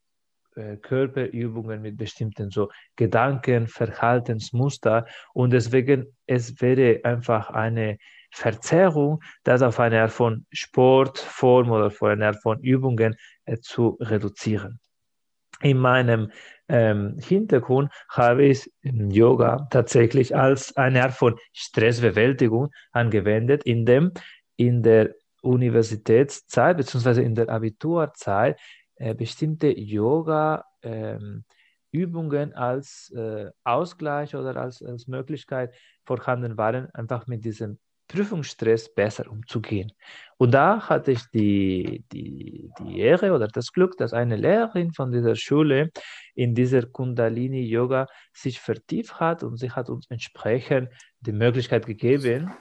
äh, 0.56 0.76
Körperübungen, 0.76 1.82
mit 1.82 1.97
bestimmten 1.97 2.50
so 2.50 2.71
Gedanken, 2.97 3.66
Verhaltensmuster 3.66 5.06
und 5.35 5.52
deswegen 5.52 6.06
es 6.26 6.61
wäre 6.61 7.00
einfach 7.04 7.50
eine 7.50 7.99
Verzerrung, 8.30 9.23
das 9.44 9.62
auf 9.62 9.78
eine 9.78 10.02
Art 10.02 10.12
von 10.12 10.47
Sportform 10.50 11.71
oder 11.71 11.90
von 11.90 12.12
einer 12.12 12.28
Art 12.28 12.42
von 12.42 12.61
Übungen 12.61 13.14
äh, 13.44 13.59
zu 13.59 13.99
reduzieren. 14.00 14.80
In 15.61 15.78
meinem 15.78 16.32
ähm, 16.68 17.18
Hintergrund 17.21 17.92
habe 18.09 18.44
ich 18.44 18.71
Yoga 18.82 19.68
tatsächlich 19.71 20.35
als 20.35 20.76
eine 20.76 21.02
Art 21.04 21.12
von 21.12 21.37
Stressbewältigung 21.52 22.71
angewendet, 22.90 23.62
indem 23.64 24.12
in 24.56 24.82
der 24.82 25.14
Universitätszeit 25.42 26.76
bzw. 26.76 27.23
in 27.23 27.35
der 27.35 27.49
Abiturzeit 27.49 28.59
äh, 29.02 29.14
bestimmte 29.14 29.76
Yoga 29.76 30.64
ähm, 30.82 31.44
als 32.54 33.11
äh, 33.11 33.50
Ausgleich 33.64 34.37
oder 34.37 34.56
als, 34.56 34.80
als 34.80 35.09
Möglichkeit 35.09 35.75
vorhanden 36.04 36.56
waren, 36.56 36.88
einfach 36.94 37.26
mit 37.26 37.44
diesem 37.44 37.78
Prüfungsstress 38.06 38.94
besser 38.94 39.28
umzugehen. 39.28 39.92
Und 40.37 40.54
da 40.54 40.88
hatte 40.88 41.11
ich 41.11 41.25
die, 41.35 42.04
die, 42.12 42.71
die 42.78 43.00
Ehre 43.00 43.32
oder 43.32 43.49
das 43.49 43.73
Glück, 43.73 43.97
dass 43.97 44.12
eine 44.12 44.37
Lehrerin 44.37 44.92
von 44.92 45.11
dieser 45.11 45.35
Schule 45.35 45.90
in 46.37 46.54
dieser 46.54 46.82
Kundalini-Yoga 46.82 48.06
sich 48.32 48.61
vertieft 48.61 49.18
hat 49.18 49.42
und 49.42 49.56
sie 49.56 49.73
hat 49.73 49.90
uns 49.90 50.06
entsprechend 50.11 50.90
die 51.21 51.32
Möglichkeit 51.32 51.87
gegeben, 51.87 52.52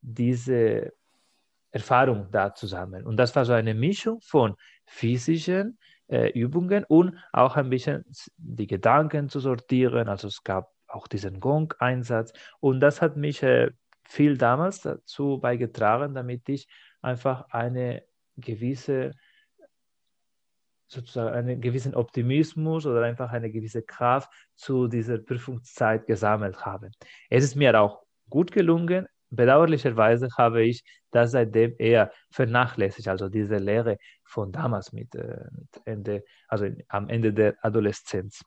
diese 0.00 0.92
Erfahrung 1.70 2.28
da 2.32 2.52
zu 2.52 2.66
sammeln. 2.66 3.06
Und 3.06 3.16
das 3.16 3.34
war 3.36 3.44
so 3.44 3.52
eine 3.52 3.74
Mischung 3.74 4.20
von 4.22 4.56
physischen 4.86 5.78
äh, 6.08 6.30
Übungen 6.30 6.84
und 6.84 7.16
auch 7.32 7.56
ein 7.56 7.70
bisschen 7.70 8.04
die 8.36 8.66
Gedanken 8.66 9.28
zu 9.28 9.40
sortieren. 9.40 10.08
Also 10.08 10.28
es 10.28 10.42
gab 10.44 10.72
auch 10.86 11.06
diesen 11.08 11.40
Gong-Einsatz 11.40 12.32
und 12.60 12.80
das 12.80 13.02
hat 13.02 13.16
mich 13.16 13.42
äh, 13.42 13.70
viel 14.04 14.36
damals 14.36 14.80
dazu 14.80 15.38
beigetragen, 15.38 16.14
damit 16.14 16.48
ich 16.48 16.68
einfach 17.00 17.46
eine 17.50 18.04
gewisse 18.36 19.12
sozusagen 20.86 21.34
einen 21.34 21.60
gewissen 21.60 21.94
Optimismus 21.94 22.86
oder 22.86 23.02
einfach 23.02 23.32
eine 23.32 23.50
gewisse 23.50 23.82
Kraft 23.82 24.30
zu 24.54 24.86
dieser 24.86 25.18
Prüfungszeit 25.18 26.06
gesammelt 26.06 26.64
habe. 26.64 26.90
Es 27.30 27.44
ist 27.44 27.56
mir 27.56 27.78
auch 27.80 28.02
gut 28.28 28.52
gelungen. 28.52 29.06
Bedauerlicherweise 29.34 30.28
habe 30.36 30.64
ich 30.64 30.84
das 31.10 31.32
seitdem 31.32 31.74
eher 31.78 32.12
vernachlässigt, 32.30 33.08
also 33.08 33.28
diese 33.28 33.56
Lehre 33.56 33.98
von 34.24 34.52
damals 34.52 34.92
mit, 34.92 35.14
äh, 35.14 35.46
mit 35.52 35.82
Ende, 35.84 36.24
also 36.48 36.66
am 36.88 37.08
Ende 37.08 37.32
der 37.32 37.56
Adoleszenz 37.62 38.42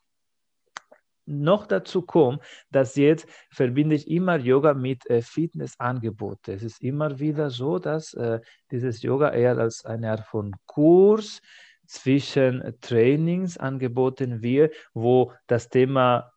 noch 1.28 1.68
dazu 1.68 2.02
kommt, 2.02 2.42
dass 2.72 2.96
jetzt 2.96 3.28
verbinde 3.52 3.96
ich 3.96 4.10
immer 4.10 4.38
Yoga 4.38 4.74
mit 4.74 5.08
äh, 5.10 5.22
Fitnessangebote. 5.22 6.54
Es 6.54 6.64
ist 6.64 6.82
immer 6.82 7.20
wieder 7.20 7.50
so, 7.50 7.80
dass 7.80 8.14
äh, 8.14 8.40
dieses 8.72 9.02
Yoga 9.02 9.32
eher 9.32 9.58
als 9.58 9.86
eine 9.86 10.12
Art 10.12 10.26
von 10.26 10.56
Kurs 10.66 11.42
zwischen 11.86 12.76
Trainings 12.82 13.58
angeboten 13.58 14.42
wird, 14.42 14.74
wo 14.94 15.34
das 15.48 15.70
Thema 15.70 16.32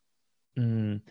mh, 0.55 0.63
hm, 0.63 1.01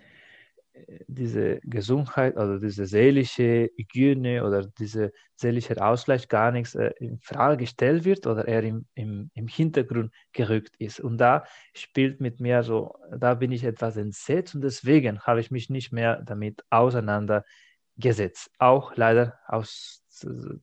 diese 1.07 1.61
Gesundheit 1.63 2.37
oder 2.37 2.59
diese 2.59 2.87
seelische 2.87 3.71
Hygiene 3.77 4.45
oder 4.45 4.67
diese 4.67 5.13
seelische 5.37 5.83
Ausgleich 5.83 6.29
gar 6.29 6.51
nichts 6.53 6.75
äh, 6.75 6.93
in 6.99 7.19
Frage 7.21 7.59
gestellt 7.59 8.05
wird 8.05 8.27
oder 8.27 8.47
er 8.47 8.63
im, 8.63 8.87
im, 8.95 9.31
im 9.35 9.49
Hintergrund 9.49 10.13
gerückt 10.33 10.75
ist. 10.79 11.01
Und 11.01 11.19
da 11.19 11.45
spielt 11.75 12.21
mit 12.21 12.41
mir 12.41 12.63
so, 12.63 12.95
da 13.17 13.35
bin 13.35 13.53
ich 13.53 13.65
etwas 13.65 13.97
entsetzt 13.97 14.55
und 14.55 14.63
deswegen 14.63 15.21
habe 15.21 15.41
ich 15.41 15.51
mich 15.51 15.71
nicht 15.71 15.93
mehr 15.93 16.23
damit 16.23 16.63
auseinandergesetzt. 16.71 18.51
Auch 18.59 18.97
leider 18.97 19.39
aus 19.47 20.05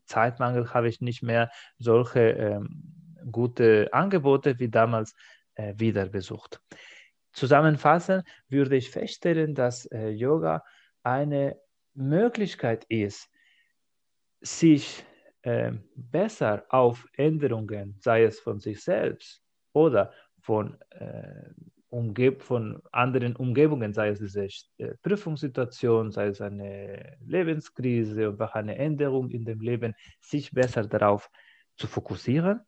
Zeitmangel 0.06 0.74
habe 0.74 0.90
ich 0.90 1.02
nicht 1.02 1.24
mehr 1.24 1.50
solche 1.80 2.20
ähm, 2.20 2.84
gute 3.32 3.90
Angebote 3.92 4.60
wie 4.60 4.70
damals 4.70 5.14
äh, 5.56 5.74
wieder 5.78 6.08
besucht. 6.08 6.62
Zusammenfassend 7.38 8.24
würde 8.50 8.76
ich 8.78 8.90
feststellen, 8.90 9.54
dass 9.54 9.86
äh, 9.92 10.10
Yoga 10.10 10.64
eine 11.04 11.56
Möglichkeit 11.94 12.84
ist, 12.90 13.30
sich 14.42 15.06
äh, 15.44 15.74
besser 15.96 16.66
auf 16.70 17.08
Änderungen, 17.14 17.96
sei 18.00 18.24
es 18.24 18.40
von 18.40 18.60
sich 18.60 18.84
selbst 18.84 19.44
oder 19.72 20.12
von, 20.40 20.82
äh, 20.90 21.52
Umgeb 21.90 22.42
von 22.42 22.82
anderen 22.92 23.36
Umgebungen, 23.36 23.94
sei 23.94 24.10
es 24.10 24.20
diese 24.20 24.48
äh, 24.80 24.96
Prüfungssituation, 25.04 26.12
sei 26.12 26.30
es 26.30 26.42
eine 26.42 27.18
Lebenskrise 27.24 28.30
oder 28.30 28.56
eine 28.56 28.80
Änderung 28.80 29.30
in 29.30 29.46
dem 29.46 29.62
Leben, 29.62 29.94
sich 30.22 30.52
besser 30.52 30.88
darauf 30.88 31.30
zu 31.76 31.86
fokussieren, 31.86 32.62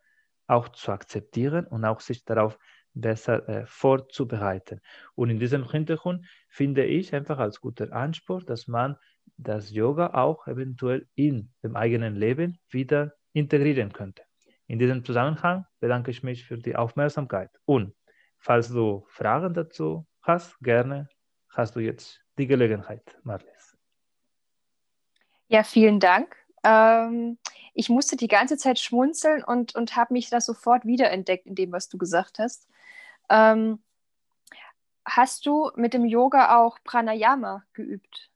auch 0.46 0.70
zu 0.70 0.92
akzeptieren 0.92 1.66
und 1.66 1.86
auch 1.86 2.02
sich 2.02 2.24
darauf 2.24 2.54
zu 2.54 2.79
besser 3.02 3.48
äh, 3.50 3.66
vorzubereiten. 3.66 4.82
Und 5.16 5.30
in 5.30 5.40
diesem 5.40 5.70
Hintergrund 5.70 6.26
finde 6.48 6.86
ich 6.86 7.14
einfach 7.14 7.40
als 7.40 7.62
guter 7.62 7.92
Anspruch, 7.94 8.44
dass 8.44 8.68
man 8.68 8.98
das 9.38 9.72
Yoga 9.72 10.14
auch 10.14 10.48
eventuell 10.48 11.08
in 11.16 11.52
dem 11.64 11.76
eigenen 11.76 12.16
Leben 12.16 12.60
wieder 12.70 13.14
integrieren 13.34 13.94
könnte. 13.94 14.24
In 14.68 14.80
diesem 14.80 15.04
Zusammenhang 15.04 15.66
bedanke 15.80 16.12
ich 16.12 16.24
mich 16.24 16.46
für 16.46 16.58
die 16.58 16.76
Aufmerksamkeit. 16.76 17.50
Und 17.66 17.96
falls 18.38 18.70
du 18.70 19.06
Fragen 19.08 19.54
dazu 19.54 20.06
hast, 20.22 20.60
gerne 20.60 21.10
hast 21.50 21.76
du 21.76 21.80
jetzt 21.80 22.22
die 22.38 22.48
Gelegenheit, 22.48 23.18
Marlies. 23.24 23.78
Ja, 25.48 25.64
vielen 25.64 26.00
Dank. 26.00 26.36
Ähm, 26.64 27.38
ich 27.74 27.90
musste 27.90 28.16
die 28.16 28.28
ganze 28.28 28.58
Zeit 28.58 28.80
schmunzeln 28.80 29.44
und, 29.44 29.76
und 29.76 29.96
habe 29.96 30.14
mich 30.14 30.30
da 30.30 30.42
sofort 30.42 30.86
wiederentdeckt 30.86 31.48
in 31.48 31.56
dem, 31.56 31.72
was 31.72 31.90
du 31.90 31.98
gesagt 31.98 32.40
hast. 32.40 32.68
Ähm, 33.30 33.80
hast 35.06 35.46
du 35.46 35.72
mit 35.76 35.94
dem 35.94 36.06
Yoga 36.06 36.58
auch 36.58 36.78
Pranayama 36.84 37.64
geübt? 37.74 38.30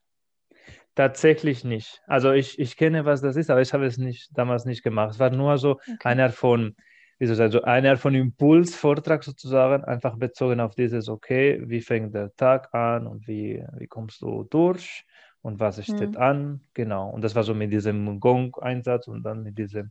Tatsächlich 0.94 1.64
nicht. 1.64 2.02
Also 2.06 2.32
ich, 2.32 2.58
ich 2.58 2.76
kenne, 2.76 3.04
was 3.04 3.20
das 3.20 3.36
ist, 3.36 3.50
aber 3.50 3.60
ich 3.60 3.72
habe 3.72 3.84
es 3.86 3.98
nicht, 3.98 4.30
damals 4.36 4.64
nicht 4.64 4.84
gemacht. 4.84 5.10
Es 5.10 5.18
war 5.18 5.30
nur 5.30 5.58
so 5.58 5.72
okay. 5.72 5.96
einer 6.04 6.30
von, 6.30 6.76
wie 7.18 7.26
soll 7.26 7.32
ich 7.32 7.38
sagen, 7.38 7.52
so 7.52 7.62
einer 7.62 7.96
von 7.96 8.14
Impulsvortrag 8.14 9.24
sozusagen, 9.24 9.84
einfach 9.84 10.16
bezogen 10.16 10.60
auf 10.60 10.76
dieses, 10.76 11.08
okay, 11.08 11.60
wie 11.64 11.80
fängt 11.80 12.14
der 12.14 12.34
Tag 12.36 12.72
an 12.74 13.08
und 13.08 13.26
wie, 13.26 13.64
wie 13.76 13.88
kommst 13.88 14.22
du 14.22 14.44
durch 14.44 15.04
und 15.42 15.58
was 15.58 15.82
steht 15.82 16.12
mhm. 16.12 16.16
an, 16.16 16.60
genau. 16.74 17.10
Und 17.10 17.22
das 17.22 17.34
war 17.34 17.42
so 17.42 17.54
mit 17.54 17.72
diesem 17.72 18.20
Gong-Einsatz 18.20 19.08
und 19.08 19.24
dann 19.24 19.42
mit 19.42 19.58
diesem, 19.58 19.90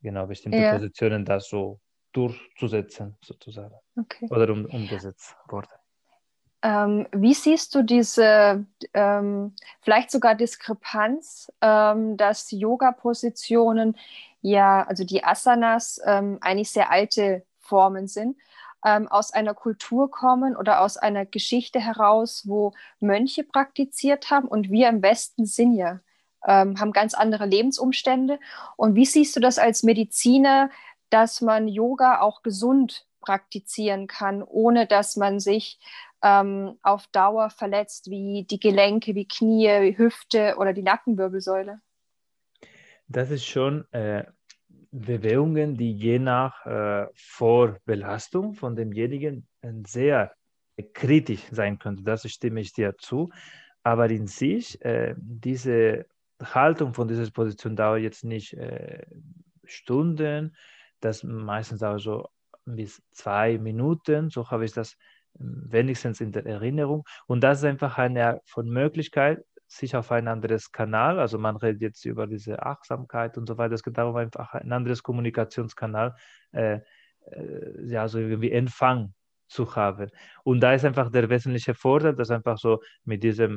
genau, 0.00 0.26
bestimmte 0.26 0.58
ja. 0.58 0.72
Positionen 0.72 1.26
das 1.26 1.48
so 1.48 1.78
durchzusetzen, 2.12 3.16
sozusagen. 3.22 3.74
Okay. 3.96 4.28
Oder 4.30 4.52
um, 4.52 4.64
umgesetzt 4.66 5.36
wurde. 5.48 5.68
Ähm, 6.60 7.06
wie 7.12 7.34
siehst 7.34 7.74
du 7.74 7.82
diese 7.82 8.66
ähm, 8.92 9.54
vielleicht 9.80 10.10
sogar 10.10 10.34
Diskrepanz, 10.34 11.52
ähm, 11.60 12.16
dass 12.16 12.50
Yoga-Positionen 12.50 13.94
ja, 14.40 14.84
also 14.84 15.04
die 15.04 15.24
Asanas, 15.24 16.00
ähm, 16.04 16.38
eigentlich 16.40 16.70
sehr 16.70 16.90
alte 16.90 17.44
Formen 17.58 18.06
sind, 18.06 18.36
ähm, 18.84 19.08
aus 19.08 19.32
einer 19.32 19.54
Kultur 19.54 20.10
kommen 20.10 20.56
oder 20.56 20.80
aus 20.80 20.96
einer 20.96 21.26
Geschichte 21.26 21.80
heraus, 21.80 22.44
wo 22.46 22.72
Mönche 23.00 23.44
praktiziert 23.44 24.30
haben 24.30 24.48
und 24.48 24.70
wir 24.70 24.88
im 24.88 25.02
Westen 25.02 25.46
sind 25.46 25.74
ja, 25.74 26.00
ähm, 26.46 26.78
haben 26.78 26.92
ganz 26.92 27.14
andere 27.14 27.46
Lebensumstände. 27.46 28.38
Und 28.76 28.94
wie 28.94 29.04
siehst 29.04 29.34
du 29.34 29.40
das 29.40 29.58
als 29.58 29.82
Mediziner, 29.82 30.70
dass 31.10 31.40
man 31.40 31.68
Yoga 31.68 32.20
auch 32.20 32.42
gesund 32.42 33.06
praktizieren 33.20 34.06
kann, 34.06 34.42
ohne 34.42 34.86
dass 34.86 35.16
man 35.16 35.40
sich 35.40 35.78
ähm, 36.22 36.78
auf 36.82 37.06
Dauer 37.08 37.50
verletzt, 37.50 38.10
wie 38.10 38.46
die 38.48 38.60
Gelenke, 38.60 39.14
wie 39.14 39.26
Knie, 39.26 39.68
wie 39.82 39.98
Hüfte 39.98 40.56
oder 40.58 40.72
die 40.72 40.82
Nackenwirbelsäule? 40.82 41.80
Das 43.06 43.30
ist 43.30 43.46
schon 43.46 43.90
äh, 43.92 44.24
Bewegungen, 44.90 45.76
die 45.76 45.92
je 45.92 46.18
nach 46.18 46.64
äh, 46.66 47.06
Vorbelastung 47.14 48.54
von 48.54 48.76
demjenigen 48.76 49.46
äh, 49.62 49.72
sehr 49.86 50.34
kritisch 50.94 51.42
sein 51.50 51.78
können. 51.78 52.04
Das 52.04 52.28
stimme 52.30 52.60
ich 52.60 52.72
dir 52.72 52.96
zu. 52.98 53.30
Aber 53.82 54.10
in 54.10 54.26
sich, 54.26 54.82
äh, 54.84 55.14
diese 55.16 56.06
Haltung 56.42 56.94
von 56.94 57.08
dieser 57.08 57.30
Position 57.30 57.76
dauert 57.76 58.02
jetzt 58.02 58.24
nicht 58.24 58.54
äh, 58.54 59.06
Stunden, 59.64 60.56
das 61.00 61.22
meistens 61.22 61.82
auch 61.82 61.98
so 61.98 62.28
bis 62.64 63.02
zwei 63.12 63.58
Minuten, 63.58 64.30
so 64.30 64.50
habe 64.50 64.64
ich 64.64 64.72
das 64.72 64.96
wenigstens 65.34 66.20
in 66.20 66.32
der 66.32 66.46
Erinnerung. 66.46 67.04
Und 67.26 67.42
das 67.42 67.58
ist 67.58 67.64
einfach 67.64 67.98
eine 67.98 68.40
von 68.44 68.68
Möglichkeit, 68.68 69.44
sich 69.66 69.94
auf 69.94 70.10
ein 70.12 70.28
anderes 70.28 70.72
Kanal, 70.72 71.20
also 71.20 71.38
man 71.38 71.56
redet 71.56 71.82
jetzt 71.82 72.04
über 72.06 72.26
diese 72.26 72.62
Achtsamkeit 72.62 73.36
und 73.36 73.46
so 73.46 73.58
weiter, 73.58 73.74
es 73.74 73.82
geht 73.82 73.98
darum, 73.98 74.16
einfach 74.16 74.54
ein 74.54 74.72
anderes 74.72 75.02
Kommunikationskanal, 75.02 76.16
äh, 76.52 76.80
äh, 77.26 77.86
ja, 77.86 78.08
so 78.08 78.18
irgendwie 78.18 78.50
Empfang 78.50 79.12
zu 79.48 79.74
haben. 79.74 80.10
Und 80.44 80.60
da 80.60 80.74
ist 80.74 80.84
einfach 80.84 81.10
der 81.10 81.28
wesentliche 81.28 81.74
Vorteil, 81.74 82.14
dass 82.14 82.30
einfach 82.30 82.58
so 82.58 82.80
mit 83.04 83.22
dieser 83.22 83.48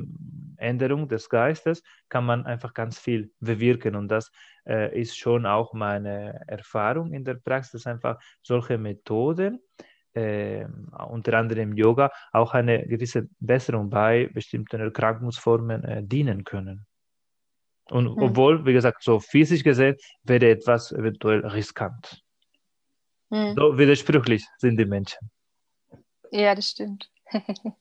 Änderung 0.58 1.08
des 1.08 1.30
Geistes 1.30 1.84
kann 2.10 2.26
man 2.26 2.46
einfach 2.46 2.74
ganz 2.74 3.00
viel 3.00 3.32
bewirken. 3.40 3.96
Und 3.96 4.08
das 4.08 4.32
äh, 4.66 5.00
ist 5.00 5.18
schon 5.18 5.46
auch 5.46 5.74
meine 5.74 6.42
Erfahrung 6.48 7.14
in 7.14 7.24
der 7.24 7.36
Praxis, 7.36 7.84
dass 7.84 7.88
einfach 7.88 8.20
solche 8.42 8.78
Methoden, 8.78 9.60
äh, 10.14 10.66
unter 11.10 11.38
anderem 11.38 11.74
Yoga, 11.74 12.12
auch 12.32 12.54
eine 12.54 12.86
gewisse 12.88 13.28
Besserung 13.40 13.90
bei 13.90 14.30
bestimmten 14.34 14.82
Erkrankungsformen 14.82 15.84
äh, 15.84 16.04
dienen 16.04 16.44
können. 16.44 16.86
Und 17.90 18.08
hm. 18.08 18.24
obwohl, 18.24 18.66
wie 18.66 18.74
gesagt, 18.74 19.04
so 19.04 19.20
physisch 19.20 19.64
gesehen 19.64 19.96
wäre 20.24 20.50
etwas 20.50 20.92
eventuell 20.92 21.46
riskant. 21.46 22.22
Hm. 23.32 23.56
So 23.56 23.78
widersprüchlich 23.78 24.46
sind 24.58 24.78
die 24.78 24.86
Menschen. 24.86 25.30
Ja, 26.32 26.56
das 26.56 26.70
stimmt. 26.70 27.10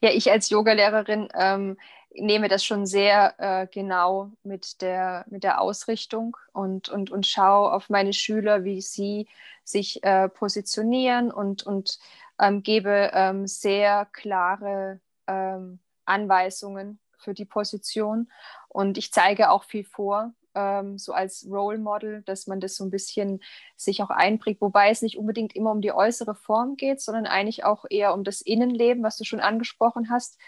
ja, 0.00 0.10
ich 0.10 0.30
als 0.30 0.50
Yogalehrerin 0.50 1.28
ähm, 1.34 1.76
nehme 2.14 2.48
das 2.48 2.64
schon 2.64 2.86
sehr 2.86 3.34
äh, 3.38 3.66
genau 3.66 4.32
mit 4.42 4.80
der, 4.82 5.24
mit 5.28 5.44
der 5.44 5.60
Ausrichtung 5.60 6.36
und, 6.52 6.88
und, 6.88 7.10
und 7.10 7.26
schaue 7.26 7.72
auf 7.72 7.88
meine 7.90 8.12
Schüler, 8.12 8.64
wie 8.64 8.80
sie 8.80 9.28
sich 9.64 10.02
äh, 10.04 10.28
positionieren 10.28 11.30
und, 11.30 11.64
und 11.64 11.98
ähm, 12.40 12.62
gebe 12.62 13.10
ähm, 13.12 13.46
sehr 13.46 14.06
klare 14.12 15.00
ähm, 15.26 15.80
Anweisungen 16.04 16.98
für 17.18 17.34
die 17.34 17.44
Position. 17.44 18.30
Und 18.68 18.98
ich 18.98 19.12
zeige 19.12 19.50
auch 19.50 19.64
viel 19.64 19.84
vor, 19.84 20.32
ähm, 20.54 20.98
so 20.98 21.12
als 21.12 21.46
Role 21.48 21.78
Model, 21.78 22.22
dass 22.22 22.46
man 22.46 22.60
das 22.60 22.76
so 22.76 22.84
ein 22.84 22.90
bisschen 22.90 23.40
sich 23.76 24.02
auch 24.02 24.10
einprägt, 24.10 24.60
wobei 24.60 24.90
es 24.90 25.02
nicht 25.02 25.18
unbedingt 25.18 25.54
immer 25.54 25.70
um 25.70 25.80
die 25.80 25.92
äußere 25.92 26.34
Form 26.34 26.76
geht, 26.76 27.00
sondern 27.00 27.26
eigentlich 27.26 27.64
auch 27.64 27.84
eher 27.88 28.14
um 28.14 28.24
das 28.24 28.40
Innenleben, 28.40 29.02
was 29.02 29.16
du 29.16 29.24
schon 29.24 29.40
angesprochen 29.40 30.10
hast. 30.10 30.38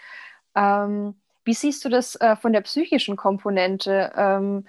Ähm, 0.55 1.15
wie 1.45 1.53
siehst 1.53 1.83
du 1.83 1.89
das 1.89 2.15
äh, 2.15 2.35
von 2.35 2.53
der 2.53 2.61
psychischen 2.61 3.15
Komponente? 3.15 4.11
Ähm, 4.15 4.65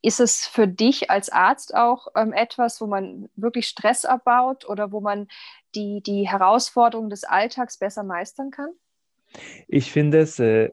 ist 0.00 0.20
es 0.20 0.46
für 0.46 0.68
dich 0.68 1.10
als 1.10 1.28
Arzt 1.28 1.74
auch 1.74 2.08
ähm, 2.16 2.32
etwas, 2.32 2.80
wo 2.80 2.86
man 2.86 3.28
wirklich 3.36 3.66
Stress 3.66 4.04
abbaut 4.04 4.68
oder 4.68 4.92
wo 4.92 5.00
man 5.00 5.28
die, 5.74 6.02
die 6.02 6.28
Herausforderungen 6.28 7.10
des 7.10 7.24
Alltags 7.24 7.78
besser 7.78 8.04
meistern 8.04 8.50
kann? 8.50 8.70
Ich 9.66 9.92
finde 9.92 10.20
es 10.20 10.38
äh, 10.38 10.70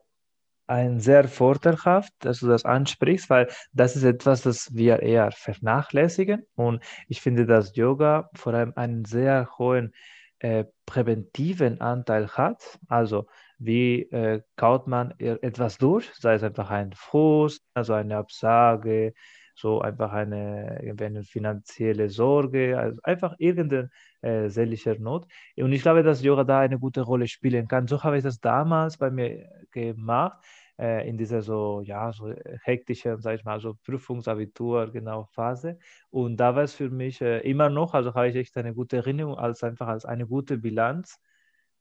ein 0.67 0.99
sehr 0.99 1.27
vorteilhaft, 1.27 2.13
dass 2.19 2.39
du 2.39 2.47
das 2.47 2.65
ansprichst, 2.65 3.29
weil 3.29 3.47
das 3.73 3.95
ist 3.95 4.03
etwas, 4.03 4.41
das 4.41 4.73
wir 4.73 5.01
eher 5.01 5.31
vernachlässigen. 5.31 6.45
Und 6.55 6.83
ich 7.07 7.21
finde, 7.21 7.45
dass 7.45 7.75
Yoga 7.75 8.29
vor 8.33 8.53
allem 8.53 8.73
einen 8.75 9.05
sehr 9.05 9.49
hohen 9.57 9.93
äh, 10.39 10.65
präventiven 10.85 11.81
Anteil 11.81 12.27
hat. 12.29 12.79
Also 12.87 13.27
wie 13.57 14.03
äh, 14.11 14.41
kaut 14.55 14.87
man 14.87 15.11
etwas 15.19 15.77
durch, 15.77 16.11
sei 16.13 16.33
es 16.35 16.43
einfach 16.43 16.69
ein 16.69 16.93
Frust, 16.93 17.63
also 17.73 17.93
eine 17.93 18.17
Absage, 18.17 19.13
so 19.55 19.81
einfach 19.81 20.11
eine, 20.13 20.79
eine 20.99 21.23
finanzielle 21.23 22.09
Sorge, 22.09 22.77
also 22.77 22.99
einfach 23.03 23.35
irgendeine 23.39 23.89
äh, 24.21 24.49
seelische 24.49 24.91
Not. 24.99 25.27
Und 25.57 25.71
ich 25.71 25.81
glaube, 25.81 26.03
dass 26.03 26.21
Yoga 26.23 26.43
da 26.43 26.59
eine 26.59 26.79
gute 26.79 27.01
Rolle 27.01 27.27
spielen 27.27 27.67
kann. 27.67 27.87
So 27.87 28.03
habe 28.03 28.17
ich 28.17 28.23
das 28.23 28.39
damals 28.39 28.97
bei 28.97 29.09
mir 29.09 29.49
gemacht, 29.71 30.43
äh, 30.77 31.07
in 31.07 31.17
dieser 31.17 31.41
so, 31.41 31.81
ja, 31.81 32.11
so 32.11 32.33
hektischen, 32.63 33.21
sag 33.21 33.35
ich 33.35 33.45
mal, 33.45 33.59
so 33.59 33.75
Prüfungsabitur, 33.85 34.91
genau, 34.91 35.25
Phase. 35.31 35.77
Und 36.09 36.37
da 36.37 36.55
war 36.55 36.63
es 36.63 36.73
für 36.75 36.89
mich 36.89 37.21
äh, 37.21 37.39
immer 37.49 37.69
noch, 37.69 37.93
also 37.93 38.13
habe 38.13 38.29
ich 38.29 38.35
echt 38.35 38.57
eine 38.57 38.73
gute 38.73 38.97
Erinnerung, 38.97 39.37
als 39.37 39.63
einfach 39.63 39.87
als 39.87 40.05
eine 40.05 40.27
gute 40.27 40.57
Bilanz 40.57 41.19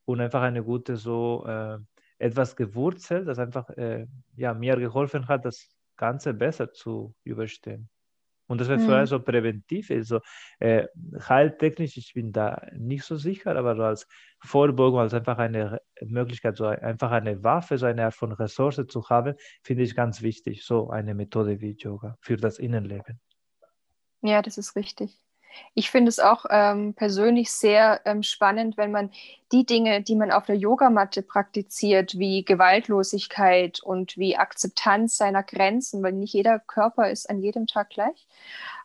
und 0.04 0.20
einfach 0.20 0.42
eine 0.42 0.62
gute 0.62 0.96
so 0.96 1.44
äh, 1.46 1.78
etwas 2.18 2.56
gewurzelt, 2.56 3.28
das 3.28 3.38
einfach 3.38 3.68
äh, 3.70 4.06
ja, 4.36 4.54
mir 4.54 4.76
geholfen 4.76 5.28
hat, 5.28 5.44
das 5.44 5.73
Ganze 5.96 6.34
besser 6.34 6.72
zu 6.72 7.14
überstehen. 7.24 7.88
Und 8.46 8.60
das 8.60 8.68
wäre 8.68 8.78
mhm. 8.78 8.84
vorher 8.86 9.06
so 9.06 9.20
präventiv 9.20 9.90
ist. 9.90 10.08
So, 10.08 10.20
äh, 10.58 10.86
heiltechnisch, 11.28 11.96
ich 11.96 12.12
bin 12.12 12.32
da 12.32 12.66
nicht 12.76 13.04
so 13.04 13.16
sicher, 13.16 13.56
aber 13.56 13.74
so 13.74 13.82
als 13.82 14.06
Vorbeugung, 14.40 15.00
als 15.00 15.14
einfach 15.14 15.38
eine 15.38 15.80
Möglichkeit, 16.02 16.56
so 16.56 16.66
einfach 16.66 17.10
eine 17.10 17.42
Waffe, 17.42 17.78
so 17.78 17.86
eine 17.86 18.04
Art 18.04 18.14
von 18.14 18.32
Ressource 18.32 18.84
zu 18.86 19.08
haben, 19.08 19.34
finde 19.62 19.82
ich 19.82 19.96
ganz 19.96 20.20
wichtig. 20.20 20.64
So 20.64 20.90
eine 20.90 21.14
Methode 21.14 21.60
wie 21.60 21.72
Yoga 21.72 22.16
für 22.20 22.36
das 22.36 22.58
Innenleben. 22.58 23.18
Ja, 24.20 24.42
das 24.42 24.58
ist 24.58 24.76
richtig. 24.76 25.23
Ich 25.74 25.90
finde 25.90 26.08
es 26.08 26.18
auch 26.18 26.44
ähm, 26.50 26.94
persönlich 26.94 27.50
sehr 27.50 28.00
ähm, 28.04 28.22
spannend, 28.22 28.76
wenn 28.76 28.92
man 28.92 29.10
die 29.52 29.66
Dinge, 29.66 30.02
die 30.02 30.16
man 30.16 30.30
auf 30.30 30.46
der 30.46 30.56
Yogamatte 30.56 31.22
praktiziert, 31.22 32.18
wie 32.18 32.44
Gewaltlosigkeit 32.44 33.80
und 33.80 34.16
wie 34.16 34.36
Akzeptanz 34.36 35.16
seiner 35.16 35.42
Grenzen, 35.42 36.02
weil 36.02 36.12
nicht 36.12 36.34
jeder 36.34 36.58
Körper 36.58 37.10
ist 37.10 37.30
an 37.30 37.40
jedem 37.40 37.66
Tag 37.66 37.90
gleich, 37.90 38.26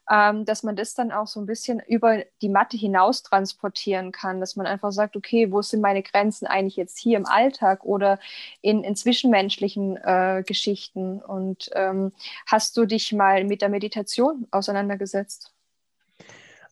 ähm, 0.10 0.46
dass 0.46 0.64
man 0.64 0.76
das 0.76 0.96
dann 0.96 1.12
auch 1.12 1.28
so 1.28 1.40
ein 1.40 1.46
bisschen 1.46 1.80
über 1.88 2.24
die 2.42 2.50
Matte 2.50 2.78
hinaus 2.78 3.24
transportieren 3.24 4.12
kann, 4.12 4.40
dass 4.40 4.56
man 4.56 4.66
einfach 4.66 4.92
sagt, 4.92 5.16
okay, 5.16 5.52
wo 5.52 5.62
sind 5.62 5.82
meine 5.82 6.02
Grenzen 6.02 6.48
eigentlich 6.48 6.76
jetzt 6.76 6.98
hier 6.98 7.18
im 7.18 7.26
Alltag 7.26 7.84
oder 7.84 8.20
in, 8.62 8.84
in 8.84 8.96
zwischenmenschlichen 8.96 9.98
äh, 9.98 10.44
Geschichten? 10.46 11.22
Und 11.22 11.70
ähm, 11.74 12.12
hast 12.48 12.76
du 12.78 12.86
dich 12.86 13.14
mal 13.14 13.44
mit 13.44 13.62
der 13.62 13.70
Meditation 13.70 14.48
auseinandergesetzt? 14.52 15.54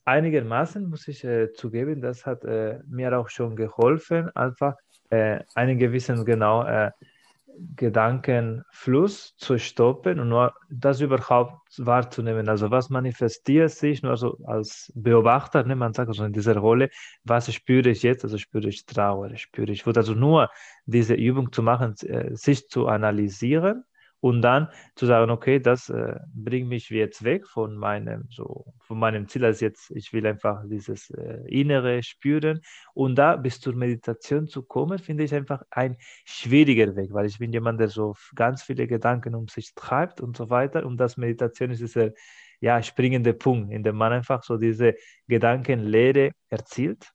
Einigermaßen 0.07 0.89
muss 0.89 1.07
ich 1.07 1.23
äh, 1.23 1.51
zugeben, 1.53 2.01
das 2.01 2.25
hat 2.25 2.43
äh, 2.45 2.79
mir 2.87 3.17
auch 3.17 3.29
schon 3.29 3.55
geholfen, 3.55 4.29
einfach 4.35 4.75
äh, 5.09 5.39
einen 5.55 5.77
gewissen, 5.77 6.25
genau, 6.25 6.63
äh, 6.63 6.91
Gedankenfluss 7.75 9.35
zu 9.37 9.57
stoppen 9.57 10.19
und 10.19 10.29
nur 10.29 10.53
das 10.69 11.01
überhaupt 11.01 11.67
wahrzunehmen. 11.79 12.49
Also 12.49 12.69
was 12.69 12.89
manifestiert 12.89 13.71
sich 13.71 14.03
nur 14.03 14.15
so 14.15 14.37
als 14.45 14.91
Beobachter, 14.95 15.63
ne? 15.63 15.75
man 15.75 15.93
sagt 15.93 16.09
also 16.09 16.23
in 16.23 16.33
dieser 16.33 16.57
Rolle, 16.57 16.89
was 17.23 17.51
spüre 17.51 17.89
ich 17.89 18.03
jetzt? 18.03 18.23
Also 18.23 18.37
spüre 18.37 18.69
ich 18.69 18.85
Trauer, 18.85 19.35
spüre 19.37 19.71
ich 19.71 19.87
Wut. 19.87 19.97
Also 19.97 20.13
nur 20.13 20.49
diese 20.85 21.15
Übung 21.15 21.51
zu 21.51 21.63
machen, 21.63 21.95
äh, 22.03 22.35
sich 22.35 22.67
zu 22.69 22.87
analysieren 22.87 23.83
und 24.19 24.41
dann 24.41 24.69
zu 24.95 25.05
sagen, 25.05 25.29
okay, 25.31 25.59
das 25.59 25.89
äh, 25.89 26.15
bringt 26.33 26.69
mich 26.69 26.89
jetzt 26.89 27.23
weg 27.23 27.47
von 27.47 27.75
meinem, 27.75 28.25
so, 28.29 28.65
von 28.79 28.97
meinem 28.99 29.27
Ziel, 29.27 29.45
als 29.45 29.59
jetzt, 29.61 29.91
ich 29.91 30.11
will 30.13 30.25
einfach 30.25 30.63
dieses 30.67 31.09
äh, 31.11 31.43
Innere 31.47 32.01
spüren. 32.03 32.61
Und 32.93 33.15
da 33.15 33.35
bis 33.35 33.59
zur 33.59 33.75
Meditation 33.75 34.47
zu 34.47 34.63
kommen, 34.63 34.99
finde 34.99 35.23
ich 35.23 35.33
einfach 35.33 35.61
ein 35.69 35.97
schwieriger 36.25 36.95
Weg, 36.95 37.13
weil 37.13 37.27
ich 37.27 37.37
bin 37.37 37.53
jemand, 37.53 37.79
der 37.79 37.89
so 37.89 38.15
ganz 38.35 38.63
viele 38.63 38.87
Gedanken 38.87 39.35
um 39.35 39.47
sich 39.47 39.73
treibt 39.75 40.21
und 40.21 40.35
so 40.35 40.49
weiter. 40.49 40.85
Und 40.85 40.97
das 40.97 41.17
Meditation 41.17 41.71
ist 41.71 41.81
dieser 41.81 42.11
ja, 42.59 42.81
springende 42.81 43.33
Punkt, 43.33 43.71
in 43.71 43.83
dem 43.83 43.95
man 43.95 44.13
einfach 44.13 44.43
so 44.43 44.57
diese 44.57 44.95
Gedankenlehre 45.27 46.31
erzielt. 46.49 47.11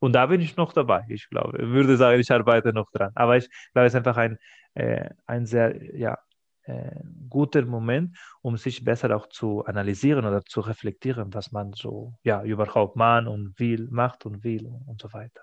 Und 0.00 0.14
da 0.14 0.26
bin 0.26 0.40
ich 0.40 0.56
noch 0.56 0.72
dabei, 0.72 1.04
ich 1.08 1.28
glaube. 1.28 1.62
Ich 1.62 1.68
würde 1.68 1.96
sagen, 1.96 2.20
ich 2.20 2.30
arbeite 2.32 2.72
noch 2.72 2.90
dran. 2.90 3.12
Aber 3.14 3.36
ich 3.36 3.48
glaube, 3.72 3.86
es 3.86 3.92
ist 3.94 3.98
einfach 3.98 4.16
ein 4.16 4.38
äh, 4.74 5.10
ein 5.26 5.46
sehr 5.46 5.96
ja, 5.96 6.18
äh, 6.64 7.00
guter 7.28 7.62
Moment, 7.62 8.16
um 8.42 8.56
sich 8.56 8.84
besser 8.84 9.14
auch 9.16 9.28
zu 9.28 9.64
analysieren 9.64 10.24
oder 10.24 10.44
zu 10.44 10.60
reflektieren, 10.60 11.34
was 11.34 11.52
man 11.52 11.72
so 11.72 12.14
ja, 12.22 12.42
überhaupt 12.42 12.96
man 12.96 13.26
und 13.26 13.58
will, 13.58 13.88
macht 13.90 14.26
und 14.26 14.44
will 14.44 14.70
und 14.86 15.00
so 15.00 15.12
weiter. 15.12 15.42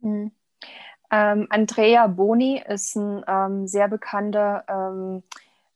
Mhm. 0.00 0.32
Ähm, 1.12 1.46
Andrea 1.50 2.06
Boni 2.06 2.62
ist 2.64 2.94
ein 2.94 3.24
ähm, 3.26 3.66
sehr 3.66 3.88
bekannter 3.88 4.64
ähm, 4.68 5.24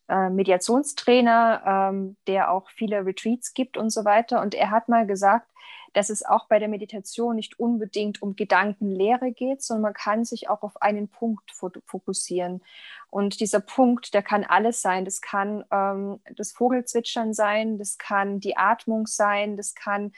äh, 0.09 0.31
Mediationstrainer, 0.31 1.91
ähm, 1.91 2.17
der 2.29 2.53
auch 2.53 2.71
viele 2.71 3.05
Retreats 3.05 3.53
gibt 3.53 3.77
und 3.77 3.91
so 3.91 4.05
weiter. 4.05 4.41
Und 4.41 4.55
er 4.55 4.71
hat 4.71 4.89
mal 4.89 5.07
gesagt, 5.07 5.49
dass 5.95 6.11
es 6.11 6.25
auch 6.25 6.47
bei 6.47 6.59
der 6.59 6.69
Meditation 6.69 7.37
nicht 7.37 7.59
unbedingt 7.59 8.21
um 8.21 8.37
Gedankenlehre 8.37 9.33
geht, 9.33 9.63
sondern 9.63 9.83
man 9.83 9.95
kann 9.95 10.25
sich 10.25 10.49
auch 10.49 10.63
auf 10.63 10.83
einen 10.83 11.09
Punkt 11.09 11.51
fokussieren. 11.87 12.63
Und 13.11 13.41
dieser 13.41 13.61
Punkt, 13.61 14.13
der 14.13 14.23
kann 14.23 14.45
alles 14.45 14.83
sein. 14.83 15.05
Das 15.05 15.21
kann 15.21 15.65
ähm, 15.71 16.21
das 16.35 16.53
Vogelzwitschern 16.53 17.33
sein, 17.33 17.79
das 17.79 17.97
kann 17.97 18.41
die 18.41 18.57
Atmung 18.57 19.07
sein, 19.07 19.57
das 19.57 19.75
kann 19.75 20.13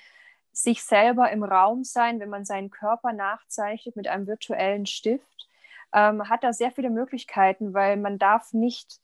sich 0.50 0.82
selber 0.82 1.30
im 1.30 1.44
Raum 1.44 1.84
sein, 1.84 2.18
wenn 2.18 2.30
man 2.30 2.46
seinen 2.46 2.70
Körper 2.70 3.12
nachzeichnet 3.12 3.94
mit 3.94 4.08
einem 4.08 4.26
virtuellen 4.26 4.86
Stift. 4.86 5.48
Ähm, 5.92 6.28
hat 6.30 6.42
da 6.42 6.54
sehr 6.54 6.72
viele 6.72 6.88
Möglichkeiten, 6.88 7.74
weil 7.74 7.98
man 7.98 8.18
darf 8.18 8.54
nicht, 8.54 8.98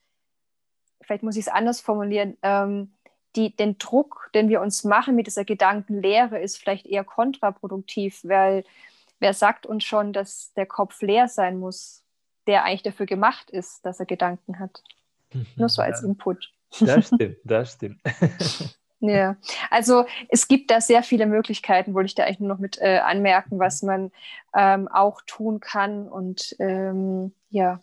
vielleicht 1.03 1.23
muss 1.23 1.37
ich 1.37 1.47
es 1.47 1.53
anders 1.53 1.83
formulieren, 1.83 2.39
ähm, 2.43 2.95
die, 3.37 3.55
den 3.57 3.79
Druck, 3.79 4.31
den 4.35 4.49
wir 4.49 4.61
uns 4.61 4.85
machen 4.85 5.15
mit 5.15 5.27
dieser 5.27 5.45
Gedankenlehre, 5.45 6.39
ist 6.39 6.59
vielleicht 6.59 6.87
eher 6.87 7.05
kontraproduktiv, 7.05 8.21
weil 8.25 8.65
wer 9.21 9.35
sagt 9.35 9.67
uns 9.67 9.85
schon, 9.85 10.13
dass 10.13 10.53
der 10.55 10.67
Kopf 10.67 11.01
leer 11.03 11.29
sein 11.29 11.59
muss, 11.59 12.03
der 12.47 12.65
eigentlich 12.65 12.83
dafür 12.83 13.07
gemacht 13.07 13.51
ist, 13.51 13.85
dass 13.87 14.01
er 14.01 14.07
Gedanken 14.07 14.59
hat? 14.59 14.83
Nur 15.57 15.69
so 15.69 15.83
als. 15.83 16.03
Input. 16.03 16.53
Das 16.81 17.07
stimmt, 17.15 17.39
das 17.45 17.73
stimmt. 17.73 18.01
Ja, 19.05 19.35
also 19.69 20.07
es 20.29 20.47
gibt 20.47 20.71
da 20.71 20.81
sehr 20.81 21.03
viele 21.03 21.27
Möglichkeiten, 21.27 21.93
wollte 21.93 22.07
ich 22.07 22.15
da 22.15 22.23
eigentlich 22.23 22.39
nur 22.39 22.51
noch 22.51 22.61
mit 22.61 22.79
äh, 22.81 22.99
anmerken, 22.99 23.59
was 23.59 23.83
man 23.83 24.13
ähm, 24.55 24.87
auch 24.87 25.23
tun 25.27 25.59
kann. 25.59 26.07
Und 26.07 26.55
ähm, 26.61 27.35
ja, 27.51 27.83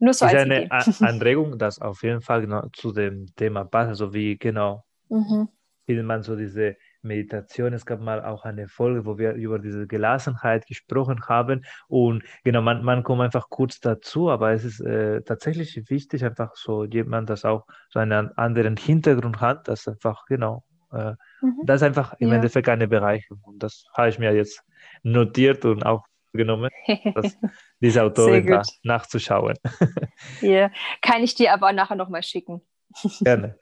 nur 0.00 0.14
so 0.14 0.26
ist 0.26 0.34
als 0.34 0.42
eine 0.42 0.64
Idee. 0.64 0.70
Anregung, 1.04 1.58
das 1.58 1.80
auf 1.80 2.02
jeden 2.02 2.20
Fall 2.20 2.42
genau 2.42 2.66
zu 2.72 2.92
dem 2.92 3.26
Thema 3.36 3.64
passt, 3.64 3.88
also 3.90 4.12
wie 4.12 4.36
genau 4.36 4.84
mhm. 5.08 5.48
man 5.86 6.22
so 6.22 6.36
diese 6.36 6.76
Meditation. 7.02 7.72
Es 7.72 7.86
gab 7.86 8.00
mal 8.00 8.24
auch 8.24 8.44
eine 8.44 8.68
Folge, 8.68 9.06
wo 9.06 9.18
wir 9.18 9.32
über 9.32 9.58
diese 9.58 9.86
Gelassenheit 9.86 10.66
gesprochen 10.66 11.20
haben 11.28 11.64
und 11.88 12.22
genau, 12.44 12.62
man, 12.62 12.84
man 12.84 13.02
kommt 13.02 13.22
einfach 13.22 13.48
kurz 13.50 13.80
dazu, 13.80 14.30
aber 14.30 14.52
es 14.52 14.64
ist 14.64 14.80
äh, 14.80 15.22
tatsächlich 15.22 15.90
wichtig, 15.90 16.24
einfach 16.24 16.54
so 16.54 16.84
jemand, 16.84 17.30
das 17.30 17.44
auch 17.44 17.66
so 17.88 18.00
einen 18.00 18.36
anderen 18.36 18.76
Hintergrund 18.76 19.40
hat, 19.40 19.68
das 19.68 19.86
einfach 19.86 20.24
genau 20.26 20.64
äh, 20.92 21.12
mhm. 21.40 21.60
das 21.64 21.76
ist 21.80 21.86
einfach 21.86 22.14
im 22.18 22.28
ja. 22.28 22.36
Endeffekt 22.36 22.68
eine 22.68 22.88
Bereicherung. 22.88 23.40
Und 23.44 23.62
das 23.62 23.84
habe 23.94 24.08
ich 24.08 24.18
mir 24.18 24.34
jetzt 24.34 24.62
notiert 25.02 25.64
und 25.64 25.84
auch 25.84 26.04
genommen, 26.32 26.70
das, 27.14 27.36
diese 27.80 28.02
Autorin 28.02 28.46
da 28.46 28.62
nachzuschauen. 28.82 29.56
Ja, 30.40 30.70
kann 31.00 31.22
ich 31.22 31.34
dir 31.34 31.52
aber 31.52 31.72
nachher 31.72 31.96
nochmal 31.96 32.22
schicken. 32.22 32.60
Gerne. 33.20 33.58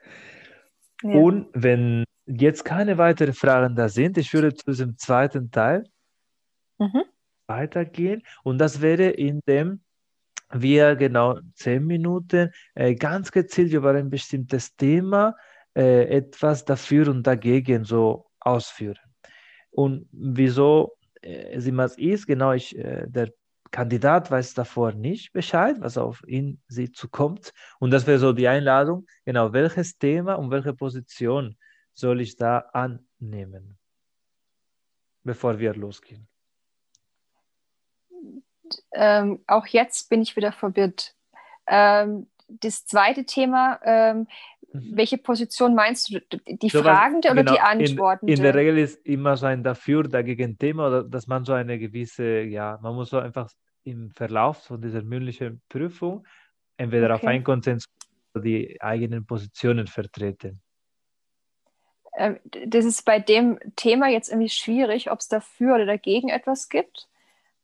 Ja. 1.03 1.11
Und 1.11 1.49
wenn 1.53 2.05
jetzt 2.27 2.65
keine 2.65 2.99
weiteren 2.99 3.35
Fragen 3.35 3.77
da 3.77 3.89
sind, 3.89 4.19
ich 4.19 4.33
würde 4.33 4.55
zu 4.55 4.65
diesem 4.67 4.99
zweiten 4.99 5.51
Teil 5.51 5.85
mhm. 6.79 7.05
weitergehen. 7.47 8.23
Und 8.43 8.59
das 8.59 8.81
wäre, 8.81 9.11
indem 9.11 9.83
wir 10.51 10.97
genau 10.97 11.39
zehn 11.55 11.87
Minuten 11.87 12.51
äh, 12.75 12.95
ganz 12.95 13.31
gezielt 13.31 13.73
über 13.73 13.91
ein 13.95 14.11
bestimmtes 14.11 14.75
Thema 14.77 15.37
äh, 15.75 16.05
etwas 16.09 16.65
dafür 16.65 17.09
und 17.09 17.27
dagegen 17.27 17.85
so 17.85 18.27
ausführen. 18.41 18.99
Und 19.71 20.09
wieso 20.13 20.98
äh, 21.23 21.55
ist, 21.99 22.27
genau, 22.27 22.53
ich, 22.53 22.77
äh, 22.77 23.07
der 23.07 23.33
Kandidat 23.71 24.31
weiß 24.31 24.55
davor 24.55 24.93
nicht 24.93 25.33
Bescheid, 25.33 25.77
was 25.81 25.99
auf 25.99 26.23
ihn 26.27 26.61
sie 26.69 26.91
zukommt. 26.91 27.53
Und 27.79 27.91
das 27.91 28.07
wäre 28.07 28.19
so 28.19 28.33
die 28.33 28.49
Einladung, 28.49 29.07
genau, 29.25 29.53
welches 29.53 29.99
Thema 29.99 30.35
und 30.35 30.51
welche 30.51 30.73
Position 30.73 31.57
soll 31.93 32.21
ich 32.21 32.37
da 32.37 32.59
annehmen, 32.73 33.79
bevor 35.23 35.59
wir 35.59 35.75
losgehen? 35.75 36.29
Ähm, 38.93 39.43
auch 39.47 39.67
jetzt 39.67 40.09
bin 40.09 40.23
ich 40.23 40.37
wieder 40.37 40.53
verwirrt. 40.53 41.15
Ähm, 41.67 42.29
das 42.49 42.87
zweite 42.87 43.25
Thema, 43.25 43.81
ähm. 43.85 44.27
Welche 44.93 45.19
Position 45.19 45.75
meinst 45.75 46.11
du? 46.13 46.21
Die 46.47 46.69
so 46.69 46.83
fragende 46.83 47.29
was, 47.29 47.33
oder 47.33 47.45
genau, 47.45 47.55
die 47.55 47.61
antwortende? 47.61 48.33
In, 48.33 48.39
in, 48.39 48.43
der 48.43 48.55
Regel 48.55 48.79
ist 48.79 49.05
immer 49.07 49.37
so 49.37 49.47
ein 49.47 49.63
dafür, 49.63 50.05
dagegen 50.05 50.59
Thema, 50.59 50.89
oder 50.89 51.05
dass 51.05 51.27
man 51.27 51.45
so 51.45 51.53
eine 51.53 51.79
gewisse, 51.79 52.41
ja, 52.43 52.79
man 52.83 52.95
muss 52.95 53.11
so 53.11 53.19
einfach 53.19 53.51
im 53.85 54.11
Verlauf 54.11 54.65
von 54.65 54.81
dieser 54.81 55.03
mündlichen 55.03 55.61
Prüfung 55.69 56.27
entweder 56.77 57.07
okay. 57.07 57.15
auf 57.15 57.25
einen 57.25 57.45
Konsens 57.45 57.87
oder 58.35 58.45
die 58.45 58.81
eigenen 58.81 59.27
Positionen 59.27 59.87
vertreten. 59.87 60.61
Ähm, 62.17 62.39
das 62.67 62.85
ist 62.85 63.05
bei 63.05 63.19
dem 63.19 63.59
Thema 63.77 64.09
jetzt 64.09 64.29
irgendwie 64.29 64.49
schwierig, 64.49 65.11
ob 65.11 65.21
es 65.21 65.29
dafür 65.29 65.77
oder 65.77 65.87
dagegen 65.87 66.29
etwas 66.29 66.69
gibt, 66.69 67.09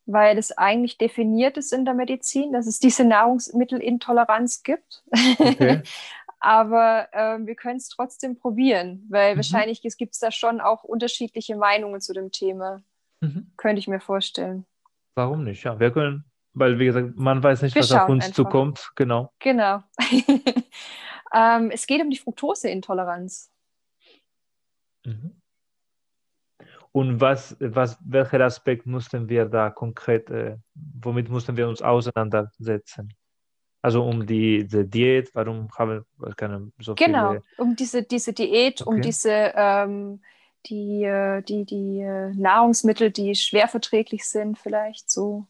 weil 0.07 0.38
es 0.38 0.57
eigentlich 0.57 0.98
definiert 0.98 1.57
ist 1.57 1.72
in 1.72 1.85
der 1.85 1.94
Medizin, 1.94 2.53
dass 2.53 2.66
es 2.66 2.79
diese 2.79 3.05
Nahrungsmittelintoleranz 3.05 4.62
gibt. 4.62 5.03
Okay. 5.38 5.83
aber 6.44 7.09
äh, 7.12 7.38
wir 7.46 7.54
können 7.54 7.78
es 7.78 7.88
trotzdem 7.88 8.38
probieren, 8.38 9.07
weil 9.09 9.33
mhm. 9.33 9.38
wahrscheinlich 9.38 9.80
gibt 9.80 10.12
es 10.12 10.18
da 10.18 10.30
schon 10.30 10.61
auch 10.61 10.85
unterschiedliche 10.85 11.57
Meinungen 11.57 12.00
zu 12.02 12.12
dem 12.12 12.30
Thema. 12.33 12.83
Mhm. 13.20 13.52
Könnte 13.57 13.80
ich 13.80 13.88
mir 13.88 14.00
vorstellen. 14.00 14.66
Warum 15.14 15.44
nicht? 15.44 15.64
Ja, 15.64 15.80
wir 15.80 15.90
können, 15.90 16.24
weil 16.52 16.78
wie 16.78 16.85
gesagt, 16.85 17.16
man 17.16 17.42
weiß 17.42 17.62
nicht, 17.62 17.74
wir 17.74 17.83
was 17.83 17.92
auf 17.92 18.11
uns 18.11 18.26
einfach. 18.26 18.37
zukommt. 18.37 18.92
Genau. 18.94 19.33
Genau. 19.38 19.83
ähm, 21.35 21.70
es 21.70 21.87
geht 21.87 22.02
um 22.02 22.11
die 22.11 22.18
Fructoseintoleranz. 22.18 23.50
Mhm. 25.07 25.40
Und 26.92 27.20
was, 27.20 27.57
was, 27.59 27.98
welcher 28.04 28.40
Aspekt 28.40 28.87
mussten 28.87 29.28
wir 29.28 29.46
da 29.46 29.70
konkret, 29.70 30.28
äh, 30.30 30.59
womit 30.74 31.30
mussten 31.30 31.57
wir 31.57 31.68
uns 31.68 31.80
auseinandersetzen? 31.80 33.14
Also 33.84 34.02
um 34.02 34.24
die, 34.24 34.66
die 34.66 34.88
Diät, 34.88 35.34
warum 35.34 35.68
haben 35.76 36.06
wir 36.16 36.34
keine 36.34 36.72
so 36.78 36.94
Genau, 36.94 37.32
viele... 37.32 37.42
um 37.58 37.76
diese, 37.76 38.02
diese 38.02 38.32
Diät, 38.32 38.80
okay. 38.80 38.88
um 38.88 39.02
diese 39.02 39.52
ähm, 39.54 40.22
die, 40.64 41.04
äh, 41.04 41.42
die, 41.42 41.66
die 41.66 42.00
äh, 42.00 42.32
Nahrungsmittel, 42.34 43.10
die 43.10 43.34
schwer 43.34 43.68
verträglich 43.68 44.26
sind, 44.26 44.58
vielleicht 44.58 45.10
so. 45.10 45.46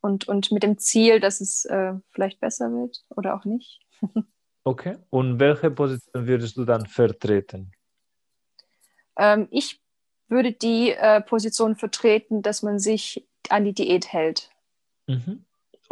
Und, 0.00 0.26
und 0.26 0.50
mit 0.50 0.62
dem 0.62 0.78
Ziel, 0.78 1.20
dass 1.20 1.42
es 1.42 1.66
äh, 1.66 1.92
vielleicht 2.08 2.40
besser 2.40 2.70
wird 2.72 3.04
oder 3.10 3.34
auch 3.34 3.44
nicht. 3.44 3.82
okay. 4.64 4.96
Und 5.10 5.38
welche 5.38 5.70
Position 5.70 6.26
würdest 6.26 6.56
du 6.56 6.64
dann 6.64 6.86
vertreten? 6.86 7.72
Ähm, 9.18 9.46
ich 9.50 9.82
würde 10.28 10.52
die 10.52 10.92
äh, 10.92 11.20
Position 11.20 11.76
vertreten, 11.76 12.40
dass 12.40 12.62
man 12.62 12.78
sich 12.78 13.28
an 13.50 13.66
die 13.66 13.74
Diät 13.74 14.10
hält. 14.10 14.48
Mhm. 15.06 15.44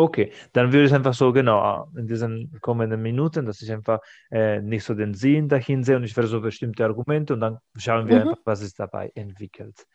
Okay, 0.02 0.32
dann 0.52 0.72
würde 0.72 0.86
ich 0.86 0.92
einfach 0.92 1.14
so 1.14 1.32
genau 1.32 1.88
in 1.96 2.08
diesen 2.08 2.58
kommenden 2.60 3.00
Minuten, 3.00 3.46
dass 3.46 3.62
ich 3.62 3.70
einfach 3.70 4.00
äh, 4.32 4.60
nicht 4.60 4.82
so 4.82 4.94
den 4.94 5.14
Sinn 5.14 5.48
dahin 5.48 5.84
sehe 5.84 5.94
und 5.94 6.02
ich 6.02 6.14
so 6.14 6.40
bestimmte 6.40 6.84
Argumente 6.84 7.34
und 7.34 7.40
dann 7.40 7.58
schauen 7.76 8.08
wir 8.08 8.16
mhm. 8.16 8.28
einfach, 8.28 8.42
was 8.44 8.60
sich 8.60 8.74
dabei 8.74 9.12
entwickelt. 9.14 9.86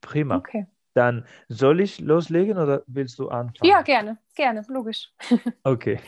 Prima. 0.00 0.36
Okay. 0.36 0.66
Dann 0.94 1.26
soll 1.48 1.82
ich 1.82 2.00
loslegen 2.00 2.56
oder 2.56 2.82
willst 2.86 3.18
du 3.18 3.28
anfangen? 3.28 3.70
Ja, 3.70 3.82
gerne, 3.82 4.16
gerne, 4.34 4.64
logisch. 4.68 5.10
okay, 5.64 6.00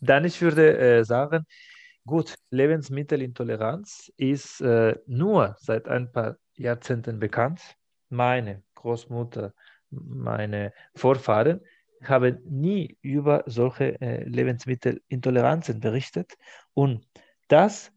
dann 0.00 0.24
ich 0.24 0.40
würde 0.40 0.78
äh, 0.78 1.04
sagen, 1.04 1.44
gut, 2.06 2.36
Lebensmittelintoleranz 2.50 4.12
ist 4.16 4.60
äh, 4.60 4.96
nur 5.06 5.56
seit 5.58 5.88
ein 5.88 6.12
paar 6.12 6.36
Jahrzehnten 6.54 7.18
bekannt. 7.18 7.60
Meine 8.10 8.62
Großmutter, 8.76 9.54
meine 9.90 10.72
Vorfahren 10.94 11.62
haben 12.08 12.38
nie 12.44 12.96
über 13.02 13.42
solche 13.46 14.00
äh, 14.00 14.24
Lebensmittelintoleranzen 14.24 15.80
berichtet. 15.80 16.34
Und 16.74 17.04
das 17.48 17.92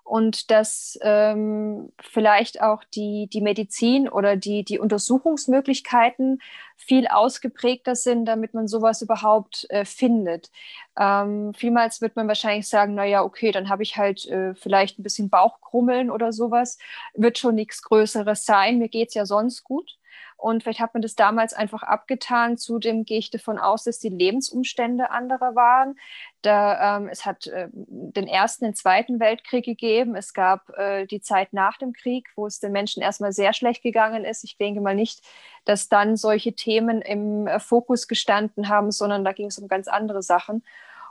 und 0.07 0.53
dass 0.53 0.97
ähm, 1.03 1.93
vielleicht 2.01 2.63
auch 2.63 2.85
die, 2.85 3.29
die 3.33 3.41
Medizin 3.41 4.09
oder 4.09 4.37
die, 4.37 4.65
die 4.65 4.79
Untersuchungsmöglichkeiten 4.79 6.41
viel 6.77 7.09
ausgeprägter 7.09 7.97
sind, 7.97 8.25
damit 8.27 8.55
man 8.55 8.69
sowas 8.69 9.03
überhaupt 9.03 9.67
äh, 9.71 9.85
findet. 9.85 10.53
Ähm, 10.97 11.55
vielmals 11.55 12.01
wird 12.01 12.15
man 12.15 12.29
wahrscheinlich 12.29 12.69
sagen, 12.69 12.95
naja, 12.95 13.25
okay, 13.25 13.51
dann 13.51 13.69
habe 13.69 13.83
ich 13.83 13.97
halt 13.97 14.27
äh, 14.27 14.55
vielleicht 14.55 14.99
ein 14.99 15.03
bisschen 15.03 15.29
Bauchkrummeln 15.29 16.11
oder 16.13 16.33
sowas, 16.33 16.79
wird 17.15 17.37
schon 17.39 17.57
nichts 17.57 17.83
Größeres 17.83 18.45
sein, 18.45 18.79
mir 18.79 18.89
geht 18.89 19.09
es 19.09 19.15
ja 19.15 19.27
sonst 19.27 19.65
gut. 19.65 19.99
Und 20.37 20.63
vielleicht 20.63 20.81
hat 20.81 20.93
man 20.93 21.03
das 21.03 21.15
damals 21.15 21.55
einfach 21.55 21.83
abgetan. 21.83 22.59
Zudem 22.59 23.05
gehe 23.05 23.19
ich 23.19 23.31
davon 23.31 23.59
aus, 23.59 23.85
dass 23.85 23.99
die 23.99 24.11
Lebensumstände 24.11 25.11
andere 25.11 25.55
waren. 25.55 25.99
Da, 26.43 26.99
ähm, 26.99 27.09
es 27.09 27.25
hat 27.25 27.47
äh, 27.47 27.69
den 27.73 28.29
Ersten 28.29 28.67
und 28.67 28.77
Zweiten 28.77 29.19
Weltkrieg 29.19 29.65
gegeben. 29.65 30.15
Es 30.15 30.35
gab 30.35 30.69
äh, 30.79 31.07
die 31.07 31.21
Zeit 31.21 31.53
nach 31.53 31.79
dem 31.79 31.93
Krieg, 31.93 32.29
wo 32.37 32.47
es 32.47 32.61
den 32.61 32.73
Menschen 32.73 33.03
erstmal 33.03 33.33
sehr 33.33 33.55
schlecht 33.55 33.83
gegangen 33.83 34.25
ist. 34.25 34.45
Ich 34.45 34.59
denke 34.59 34.81
mal 34.81 34.95
nicht, 34.95 35.23
dass 35.65 35.89
dann 35.89 36.17
solche 36.17 36.53
Themen 36.53 37.01
im 37.01 37.47
äh, 37.47 37.59
Fokus 37.59 38.07
gestanden 38.07 38.69
haben, 38.69 38.91
sondern 38.93 39.25
da 39.25 39.33
ging 39.33 39.47
es 39.47 39.59
um 39.59 39.69
ganz 39.69 39.89
andere 39.89 40.23
Sachen. 40.23 40.63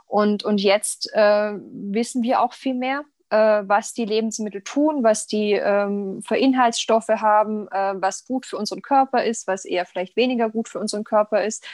Und, 0.06 0.44
und 0.44 0.60
jetzt 0.60 1.10
äh, 1.14 1.52
wissen 1.54 2.22
wir 2.22 2.40
auch 2.40 2.52
viel 2.52 2.74
mehr 2.74 3.04
was 3.34 3.92
die 3.92 4.04
Lebensmittel 4.04 4.62
tun, 4.62 5.02
was 5.02 5.26
die 5.26 5.52
ähm, 5.52 6.22
für 6.22 6.36
Inhaltsstoffe 6.36 7.08
haben, 7.08 7.68
äh, 7.68 7.94
was 7.96 8.24
gut 8.26 8.46
für 8.46 8.56
unseren 8.56 8.82
Körper 8.82 9.24
ist, 9.24 9.46
was 9.46 9.64
eher 9.64 9.86
vielleicht 9.86 10.16
weniger 10.16 10.50
gut 10.50 10.68
für 10.68 10.78
unseren 10.78 11.04
Körper 11.04 11.44
ist. 11.44 11.66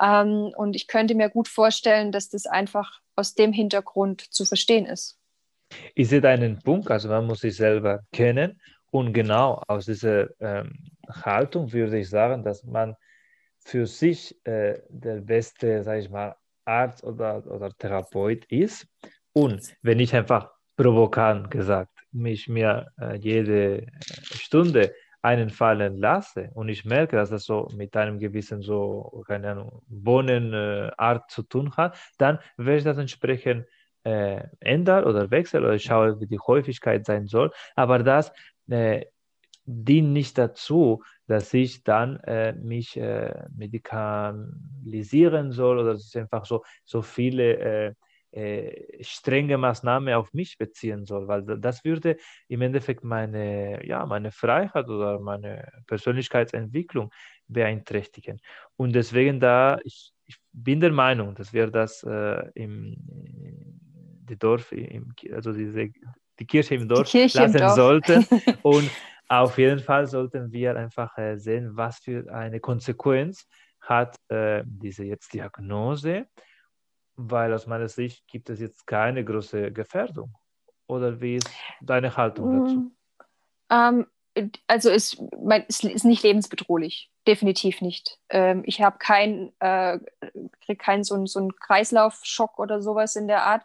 Ähm, 0.00 0.52
und 0.56 0.76
ich 0.76 0.86
könnte 0.86 1.14
mir 1.14 1.28
gut 1.28 1.48
vorstellen, 1.48 2.12
dass 2.12 2.28
das 2.28 2.46
einfach 2.46 3.00
aus 3.16 3.34
dem 3.34 3.52
Hintergrund 3.52 4.20
zu 4.32 4.44
verstehen 4.44 4.86
ist. 4.86 5.18
Ich 5.94 6.08
sehe 6.08 6.22
einen 6.24 6.58
Punkt, 6.58 6.90
also 6.90 7.08
man 7.08 7.26
muss 7.26 7.40
sich 7.40 7.56
selber 7.56 8.00
kennen 8.12 8.60
und 8.90 9.12
genau 9.12 9.62
aus 9.66 9.86
dieser 9.86 10.28
ähm, 10.40 10.72
Haltung 11.08 11.72
würde 11.72 11.98
ich 11.98 12.08
sagen, 12.08 12.44
dass 12.44 12.64
man 12.64 12.94
für 13.58 13.86
sich 13.86 14.38
äh, 14.46 14.80
der 14.88 15.20
beste, 15.20 15.82
sage 15.82 16.00
ich 16.00 16.10
mal, 16.10 16.36
Arzt 16.64 17.02
oder, 17.02 17.44
oder 17.46 17.70
Therapeut 17.76 18.44
ist. 18.46 18.86
Und 19.32 19.74
wenn 19.82 20.00
ich 20.00 20.14
einfach 20.14 20.50
provokant 20.76 21.50
gesagt, 21.50 21.90
mich 22.12 22.48
mir 22.48 22.88
äh, 23.00 23.16
jede 23.16 23.86
Stunde 24.00 24.94
einen 25.22 25.48
fallen 25.48 25.96
lasse 25.98 26.50
und 26.54 26.68
ich 26.68 26.84
merke, 26.84 27.16
dass 27.16 27.30
das 27.30 27.44
so 27.44 27.68
mit 27.74 27.96
einem 27.96 28.18
gewissen 28.18 28.60
so, 28.60 29.24
keine 29.26 29.52
Ahnung, 29.52 29.82
Bohnenart 29.88 31.22
äh, 31.22 31.26
zu 31.28 31.42
tun 31.44 31.74
hat, 31.76 31.96
dann 32.18 32.38
werde 32.58 32.78
ich 32.78 32.84
das 32.84 32.98
entsprechend 32.98 33.66
äh, 34.04 34.42
ändern 34.60 35.04
oder 35.04 35.30
wechseln 35.30 35.64
oder 35.64 35.78
schaue, 35.78 36.20
wie 36.20 36.26
die 36.26 36.38
Häufigkeit 36.38 37.06
sein 37.06 37.26
soll. 37.26 37.50
Aber 37.74 38.00
das 38.00 38.32
äh, 38.68 39.06
dient 39.64 40.12
nicht 40.12 40.36
dazu, 40.36 41.02
dass 41.26 41.54
ich 41.54 41.84
dann 41.84 42.20
äh, 42.20 42.52
mich 42.52 42.98
äh, 42.98 43.46
medikalisieren 43.56 45.52
soll 45.52 45.78
oder 45.78 45.94
dass 45.94 46.06
ich 46.06 46.18
einfach 46.18 46.44
so, 46.44 46.62
so 46.84 47.00
viele 47.00 47.96
äh, 48.34 49.02
strenge 49.02 49.56
Maßnahme 49.56 50.16
auf 50.16 50.32
mich 50.32 50.58
beziehen 50.58 51.04
soll, 51.04 51.28
weil 51.28 51.42
das 51.42 51.84
würde 51.84 52.16
im 52.48 52.62
Endeffekt 52.62 53.04
meine, 53.04 53.86
ja, 53.86 54.04
meine 54.06 54.32
Freiheit 54.32 54.88
oder 54.88 55.20
meine 55.20 55.68
Persönlichkeitsentwicklung 55.86 57.12
beeinträchtigen. 57.46 58.40
Und 58.76 58.94
deswegen 58.94 59.38
da, 59.38 59.78
ich, 59.84 60.12
ich 60.24 60.36
bin 60.52 60.80
der 60.80 60.92
Meinung, 60.92 61.34
dass 61.34 61.52
wir 61.52 61.68
das 61.68 62.02
äh, 62.02 62.50
im 62.54 62.96
die 64.28 64.38
Dorf, 64.38 64.72
im, 64.72 65.12
also 65.32 65.52
diese, 65.52 65.90
die 66.38 66.46
Kirche 66.46 66.74
im 66.74 66.88
Dorf 66.88 67.08
Kirche 67.08 67.38
lassen 67.38 67.56
im 67.56 67.60
Dorf. 67.60 67.74
sollten. 67.74 68.26
Und 68.62 68.90
auf 69.28 69.58
jeden 69.58 69.80
Fall 69.80 70.06
sollten 70.06 70.50
wir 70.52 70.76
einfach 70.76 71.16
äh, 71.18 71.36
sehen, 71.36 71.70
was 71.74 71.98
für 71.98 72.32
eine 72.32 72.60
Konsequenz 72.60 73.46
hat 73.80 74.16
äh, 74.28 74.62
diese 74.64 75.04
jetzt 75.04 75.32
Diagnose 75.34 76.26
weil 77.16 77.52
aus 77.52 77.66
meiner 77.66 77.88
Sicht 77.88 78.26
gibt 78.26 78.50
es 78.50 78.60
jetzt 78.60 78.86
keine 78.86 79.24
große 79.24 79.72
Gefährdung. 79.72 80.34
Oder 80.86 81.20
wie 81.20 81.36
ist 81.36 81.48
deine 81.80 82.16
Haltung 82.16 82.60
dazu? 82.60 82.76
Mm, 82.76 82.92
ähm, 83.70 84.06
also 84.66 84.90
es, 84.90 85.22
mein, 85.42 85.64
es, 85.68 85.84
ist 85.84 86.04
nicht 86.04 86.22
lebensbedrohlich, 86.22 87.10
definitiv 87.26 87.80
nicht. 87.80 88.18
Ähm, 88.28 88.62
ich 88.66 88.82
habe 88.82 88.98
keinen 88.98 89.52
äh, 89.60 89.98
krieg 90.64 90.78
keinen 90.78 91.04
so, 91.04 91.24
so 91.26 91.38
einen 91.38 91.54
Kreislaufschock 91.56 92.58
oder 92.58 92.82
sowas 92.82 93.16
in 93.16 93.28
der 93.28 93.44
Art. 93.44 93.62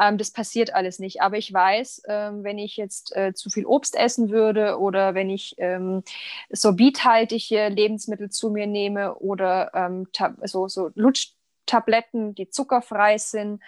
Ähm, 0.00 0.18
das 0.18 0.30
passiert 0.30 0.74
alles 0.74 0.98
nicht. 0.98 1.20
Aber 1.20 1.36
ich 1.36 1.52
weiß, 1.52 2.02
ähm, 2.08 2.44
wenn 2.44 2.58
ich 2.58 2.76
jetzt 2.76 3.14
äh, 3.16 3.34
zu 3.34 3.50
viel 3.50 3.66
Obst 3.66 3.96
essen 3.96 4.30
würde 4.30 4.78
oder 4.78 5.14
wenn 5.14 5.30
ich 5.30 5.54
ähm, 5.58 6.02
sorbithaltige 6.50 7.68
Lebensmittel 7.68 8.30
zu 8.30 8.50
mir 8.50 8.66
nehme 8.66 9.16
oder 9.16 9.72
ähm, 9.74 10.06
so, 10.44 10.68
so 10.68 10.90
Lutsch 10.94 11.33
Tabletten, 11.66 12.34
die 12.34 12.48
zuckerfrei 12.48 13.18
sind, 13.18 13.62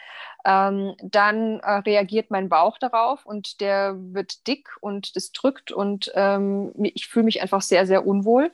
ähm, 0.45 0.95
dann 1.03 1.61
äh, 1.61 1.73
reagiert 1.79 2.31
mein 2.31 2.49
Bauch 2.49 2.79
darauf 2.79 3.27
und 3.27 3.61
der 3.61 3.97
wird 3.97 4.47
dick 4.47 4.69
und 4.81 5.17
das 5.17 5.33
drückt 5.33 5.73
und 5.73 6.13
ähm, 6.15 6.73
ich 6.77 7.09
fühle 7.09 7.25
mich 7.25 7.43
einfach 7.43 7.63
sehr, 7.63 7.87
sehr 7.87 8.07
unwohl. 8.07 8.51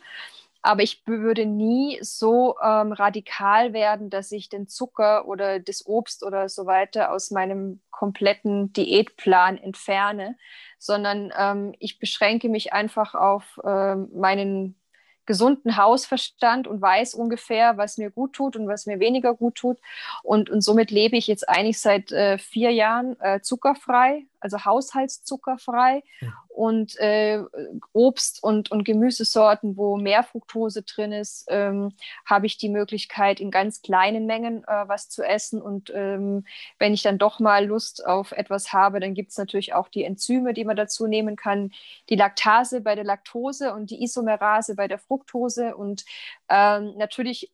Aber 0.64 0.82
ich 0.82 1.02
würde 1.06 1.44
nie 1.44 1.98
so 2.02 2.56
ähm, 2.62 2.92
radikal 2.92 3.72
werden, 3.72 4.10
dass 4.10 4.30
ich 4.30 4.48
den 4.48 4.68
Zucker 4.68 5.26
oder 5.26 5.58
das 5.58 5.84
Obst 5.86 6.24
oder 6.24 6.48
so 6.48 6.66
weiter 6.66 7.10
aus 7.10 7.32
meinem 7.32 7.80
kompletten 7.90 8.72
Diätplan 8.72 9.58
entferne, 9.58 10.36
sondern 10.78 11.32
ähm, 11.36 11.74
ich 11.80 11.98
beschränke 11.98 12.48
mich 12.48 12.72
einfach 12.72 13.14
auf 13.16 13.60
ähm, 13.64 14.08
meinen 14.14 14.76
gesunden 15.26 15.76
Hausverstand 15.76 16.66
und 16.66 16.82
weiß 16.82 17.14
ungefähr, 17.14 17.76
was 17.76 17.98
mir 17.98 18.10
gut 18.10 18.32
tut 18.32 18.56
und 18.56 18.66
was 18.66 18.86
mir 18.86 19.00
weniger 19.00 19.34
gut 19.34 19.54
tut. 19.54 19.78
Und, 20.22 20.50
und 20.50 20.62
somit 20.62 20.90
lebe 20.90 21.16
ich 21.16 21.26
jetzt 21.26 21.48
eigentlich 21.48 21.80
seit 21.80 22.12
äh, 22.12 22.38
vier 22.38 22.70
Jahren 22.70 23.18
äh, 23.20 23.40
zuckerfrei, 23.40 24.26
also 24.40 24.64
haushaltszuckerfrei 24.64 26.02
mhm. 26.20 26.32
und 26.48 26.96
äh, 26.98 27.40
Obst- 27.92 28.42
und, 28.42 28.70
und 28.72 28.84
Gemüsesorten, 28.84 29.76
wo 29.76 29.96
mehr 29.96 30.24
Fructose 30.24 30.82
drin 30.82 31.12
ist, 31.12 31.46
ähm, 31.48 31.92
habe 32.26 32.46
ich 32.46 32.58
die 32.58 32.68
Möglichkeit, 32.68 33.38
in 33.38 33.52
ganz 33.52 33.82
kleinen 33.82 34.26
Mengen 34.26 34.64
äh, 34.64 34.88
was 34.88 35.08
zu 35.08 35.22
essen. 35.22 35.62
Und 35.62 35.92
ähm, 35.94 36.44
wenn 36.78 36.92
ich 36.92 37.02
dann 37.02 37.18
doch 37.18 37.38
mal 37.38 37.66
Lust 37.66 38.04
auf 38.04 38.32
etwas 38.32 38.72
habe, 38.72 38.98
dann 38.98 39.14
gibt 39.14 39.30
es 39.30 39.38
natürlich 39.38 39.74
auch 39.74 39.88
die 39.88 40.04
Enzyme, 40.04 40.52
die 40.54 40.64
man 40.64 40.76
dazu 40.76 41.06
nehmen 41.06 41.36
kann. 41.36 41.70
Die 42.08 42.16
Laktase 42.16 42.80
bei 42.80 42.96
der 42.96 43.04
Laktose 43.04 43.72
und 43.72 43.90
die 43.90 44.02
Isomerase 44.02 44.74
bei 44.74 44.88
der 44.88 44.98
Fructose. 44.98 45.11
Und 45.74 46.04
ähm, 46.48 46.94
natürlich 46.96 47.50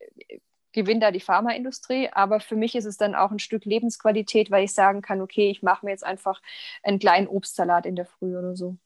gewinnt 0.73 1.03
da 1.03 1.11
die 1.11 1.21
Pharmaindustrie. 1.21 2.09
Aber 2.13 2.41
für 2.41 2.57
mich 2.57 2.75
ist 2.75 2.85
es 2.85 2.97
dann 2.97 3.15
auch 3.15 3.31
ein 3.31 3.39
Stück 3.39 3.65
Lebensqualität, 3.65 4.51
weil 4.51 4.65
ich 4.65 4.75
sagen 4.75 5.03
kann, 5.03 5.21
okay, 5.21 5.51
ich 5.51 5.63
mache 5.63 5.85
mir 5.85 5.93
jetzt 5.93 6.05
einfach 6.05 6.41
einen 6.83 6.99
kleinen 6.99 7.29
Obstsalat 7.29 7.87
in 7.87 7.97
der 7.97 8.07
Früh 8.07 8.37
oder 8.37 8.55
so. 8.55 8.77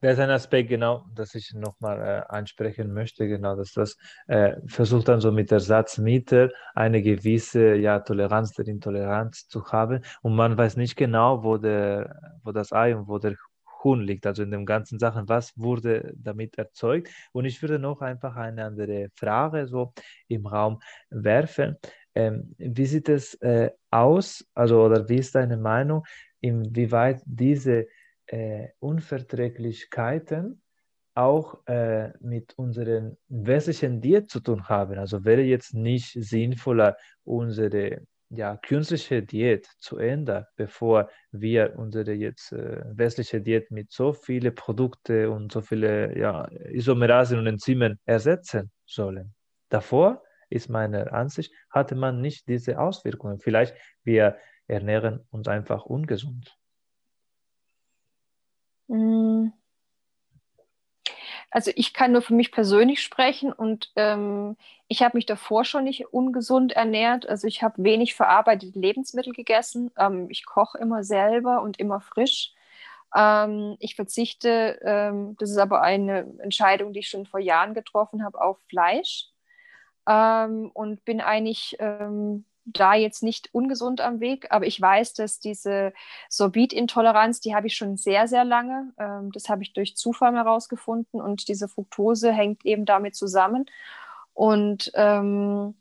Das 0.00 0.14
ist 0.14 0.20
ein 0.20 0.30
Aspekt, 0.30 0.70
genau, 0.70 1.04
das 1.14 1.34
ich 1.34 1.52
nochmal 1.52 2.00
äh, 2.00 2.34
ansprechen 2.34 2.94
möchte, 2.94 3.28
genau, 3.28 3.56
dass 3.56 3.72
das 3.72 3.98
äh, 4.26 4.56
versucht 4.66 5.08
dann 5.08 5.20
so 5.20 5.32
mit 5.32 5.52
Ersatzmittel 5.52 6.54
eine 6.74 7.02
gewisse 7.02 7.74
ja, 7.74 8.00
Toleranz 8.00 8.52
der 8.52 8.66
Intoleranz 8.68 9.48
zu 9.48 9.66
haben 9.66 10.02
und 10.22 10.34
man 10.34 10.56
weiß 10.56 10.76
nicht 10.76 10.96
genau, 10.96 11.44
wo, 11.44 11.58
der, 11.58 12.40
wo 12.42 12.52
das 12.52 12.72
Ei 12.72 12.96
und 12.96 13.06
wo 13.06 13.18
der 13.18 13.36
Huhn 13.86 14.00
liegt, 14.00 14.26
also 14.26 14.42
in 14.42 14.50
den 14.50 14.66
ganzen 14.66 14.98
Sachen, 14.98 15.28
was 15.28 15.56
wurde 15.56 16.12
damit 16.16 16.58
erzeugt. 16.58 17.08
Und 17.32 17.44
ich 17.44 17.62
würde 17.62 17.78
noch 17.78 18.00
einfach 18.00 18.34
eine 18.36 18.64
andere 18.64 19.08
Frage 19.14 19.68
so 19.68 19.92
im 20.28 20.46
Raum 20.46 20.80
werfen. 21.10 21.76
Ähm, 22.14 22.54
wie 22.58 22.86
sieht 22.86 23.08
es 23.08 23.34
äh, 23.34 23.70
aus, 23.90 24.44
also 24.54 24.82
oder 24.82 25.08
wie 25.08 25.18
ist 25.18 25.34
deine 25.34 25.56
Meinung, 25.56 26.04
inwieweit 26.40 27.22
diese 27.26 27.86
äh, 28.26 28.68
Unverträglichkeiten 28.80 30.62
auch 31.14 31.66
äh, 31.66 32.10
mit 32.20 32.52
unseren 32.56 33.16
westlichen 33.28 34.00
Diät 34.00 34.30
zu 34.30 34.40
tun 34.40 34.68
haben. 34.68 34.98
Also 34.98 35.24
wäre 35.24 35.42
jetzt 35.42 35.74
nicht 35.74 36.12
sinnvoller, 36.12 36.96
unsere 37.24 38.02
ja, 38.30 38.56
künstliche 38.56 39.22
Diät 39.22 39.66
zu 39.78 39.98
ändern, 39.98 40.46
bevor 40.56 41.10
wir 41.30 41.74
unsere 41.76 42.12
jetzt 42.12 42.52
äh, 42.52 42.82
westliche 42.86 43.40
Diät 43.40 43.70
mit 43.70 43.92
so 43.92 44.12
vielen 44.12 44.54
Produkten 44.54 45.28
und 45.28 45.52
so 45.52 45.60
viele 45.60 46.18
ja, 46.18 46.48
Isomerasien 46.70 47.38
und 47.38 47.46
Enzymen 47.46 48.00
ersetzen 48.04 48.70
sollen. 48.84 49.34
Davor 49.68 50.22
ist 50.48 50.68
meine 50.68 51.12
Ansicht, 51.12 51.52
hatte 51.70 51.94
man 51.94 52.20
nicht 52.20 52.48
diese 52.48 52.78
Auswirkungen. 52.78 53.38
Vielleicht 53.38 53.74
wir 54.04 54.36
ernähren 54.66 55.26
uns 55.30 55.48
einfach 55.48 55.84
ungesund. 55.86 56.56
Mm. 58.88 59.48
Also 61.50 61.70
ich 61.74 61.94
kann 61.94 62.12
nur 62.12 62.22
für 62.22 62.34
mich 62.34 62.52
persönlich 62.52 63.02
sprechen 63.02 63.52
und 63.52 63.90
ähm, 63.96 64.56
ich 64.88 65.02
habe 65.02 65.16
mich 65.16 65.26
davor 65.26 65.64
schon 65.64 65.84
nicht 65.84 66.12
ungesund 66.12 66.72
ernährt. 66.72 67.28
Also 67.28 67.46
ich 67.46 67.62
habe 67.62 67.82
wenig 67.82 68.14
verarbeitete 68.14 68.78
Lebensmittel 68.78 69.32
gegessen. 69.32 69.90
Ähm, 69.98 70.28
ich 70.30 70.44
koche 70.44 70.78
immer 70.78 71.04
selber 71.04 71.62
und 71.62 71.78
immer 71.78 72.00
frisch. 72.00 72.52
Ähm, 73.16 73.76
ich 73.80 73.96
verzichte, 73.96 74.78
ähm, 74.82 75.36
das 75.38 75.50
ist 75.50 75.58
aber 75.58 75.82
eine 75.82 76.34
Entscheidung, 76.38 76.92
die 76.92 77.00
ich 77.00 77.08
schon 77.08 77.26
vor 77.26 77.40
Jahren 77.40 77.74
getroffen 77.74 78.24
habe, 78.24 78.40
auf 78.40 78.58
Fleisch 78.68 79.30
ähm, 80.08 80.70
und 80.74 81.04
bin 81.04 81.20
eigentlich 81.20 81.76
ähm, 81.78 82.44
da 82.66 82.94
jetzt 82.94 83.22
nicht 83.22 83.48
ungesund 83.54 84.00
am 84.00 84.20
Weg, 84.20 84.48
aber 84.50 84.66
ich 84.66 84.80
weiß, 84.80 85.14
dass 85.14 85.38
diese 85.38 85.92
Sorbitintoleranz, 86.28 87.40
die 87.40 87.54
habe 87.54 87.68
ich 87.68 87.76
schon 87.76 87.96
sehr, 87.96 88.26
sehr 88.26 88.44
lange. 88.44 88.92
Ähm, 88.98 89.30
das 89.32 89.48
habe 89.48 89.62
ich 89.62 89.72
durch 89.72 89.96
Zufall 89.96 90.34
herausgefunden 90.34 91.20
und 91.20 91.48
diese 91.48 91.68
Fructose 91.68 92.32
hängt 92.32 92.64
eben 92.66 92.84
damit 92.84 93.14
zusammen. 93.14 93.66
Und 94.34 94.90
ähm, 94.94 95.74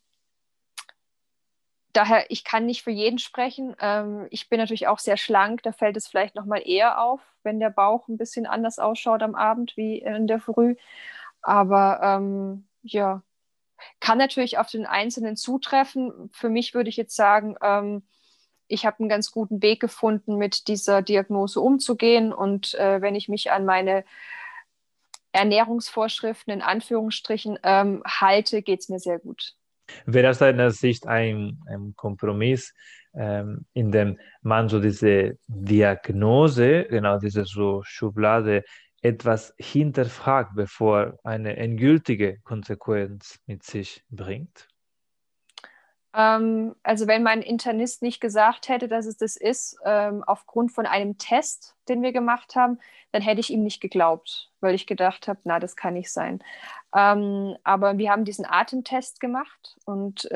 daher, 1.92 2.30
ich 2.30 2.44
kann 2.44 2.66
nicht 2.66 2.84
für 2.84 2.92
jeden 2.92 3.20
sprechen. 3.20 3.76
Ähm, 3.80 4.28
ich 4.30 4.48
bin 4.50 4.60
natürlich 4.60 4.88
auch 4.88 5.00
sehr 5.00 5.18
schlank, 5.18 5.64
da 5.64 5.72
fällt 5.72 5.98
es 5.98 6.08
vielleicht 6.08 6.36
nochmal 6.36 6.62
eher 6.66 7.02
auf, 7.02 7.22
wenn 7.44 7.60
der 7.60 7.72
Bauch 7.72 8.08
ein 8.08 8.18
bisschen 8.18 8.46
anders 8.46 8.80
ausschaut 8.80 9.24
am 9.24 9.36
Abend 9.36 9.76
wie 9.76 10.00
in 10.00 10.28
der 10.28 10.40
Früh. 10.40 10.76
Aber 11.42 12.00
ähm, 12.04 12.68
ja, 12.84 13.24
kann 14.00 14.18
natürlich 14.18 14.58
auf 14.58 14.70
den 14.70 14.86
Einzelnen 14.86 15.36
zutreffen. 15.36 16.30
Für 16.32 16.50
mich 16.50 16.74
würde 16.74 16.90
ich 16.90 16.98
jetzt 16.98 17.16
sagen, 17.16 17.56
ähm, 17.62 18.04
ich 18.68 18.86
habe 18.86 19.00
einen 19.00 19.10
ganz 19.10 19.32
guten 19.32 19.62
Weg 19.62 19.80
gefunden, 19.80 20.38
mit 20.38 20.68
dieser 20.68 21.02
Diagnose 21.02 21.60
umzugehen. 21.62 22.34
Und 22.34 22.74
äh, 22.76 23.02
wenn 23.02 23.16
ich 23.16 23.30
mich 23.30 23.52
an 23.52 23.66
meine 23.66 24.04
Ernährungsvorschriften 25.32 26.54
in 26.54 26.62
Anführungsstrichen 26.62 27.60
ähm, 27.64 28.02
halte, 28.06 28.62
geht 28.62 28.80
es 28.80 28.90
mir 28.90 29.00
sehr 29.00 29.20
gut. 29.20 29.54
Wäre 30.06 30.30
aus 30.30 30.40
deiner 30.40 30.72
Sicht 30.72 31.06
ein, 31.06 31.60
ein 31.68 31.94
Kompromiss, 31.96 32.74
ähm, 33.14 33.66
in 33.74 33.92
dem 33.92 34.20
man 34.42 34.68
so 34.68 34.80
diese 34.80 35.38
Diagnose, 35.48 36.86
genau 36.86 37.20
diese 37.20 37.46
so 37.46 37.84
Schublade 37.84 38.64
etwas 39.06 39.54
hinterfragt, 39.60 40.54
bevor 40.56 41.20
eine 41.24 41.58
endgültige 41.58 42.40
Konsequenz 42.40 43.40
mit 43.46 43.62
sich 43.64 44.04
bringt? 44.10 44.68
Ähm, 46.16 46.76
also 46.82 47.06
wenn 47.06 47.22
mein 47.22 47.44
Internist 47.44 48.02
nicht 48.02 48.20
gesagt 48.20 48.68
hätte, 48.68 48.88
dass 48.88 49.06
es 49.06 49.18
das 49.18 49.36
ist, 49.36 49.78
ähm, 49.86 50.24
aufgrund 50.26 50.72
von 50.72 50.88
einem 50.88 51.20
Test, 51.20 51.76
den 51.88 52.02
wir 52.02 52.14
gemacht 52.14 52.56
haben, 52.56 52.80
dann 53.12 53.22
hätte 53.22 53.42
ich 53.42 53.52
ihm 53.52 53.64
nicht 53.64 53.80
geglaubt, 53.80 54.52
weil 54.60 54.74
ich 54.74 54.88
gedacht 54.88 55.28
habe, 55.28 55.40
na, 55.44 55.60
das 55.60 55.76
kann 55.76 55.94
nicht 55.94 56.12
sein. 56.12 56.44
Ähm, 56.96 57.56
aber 57.64 58.00
wir 58.00 58.10
haben 58.10 58.26
diesen 58.26 58.46
Atemtest 58.46 59.20
gemacht 59.20 59.78
und 59.86 60.28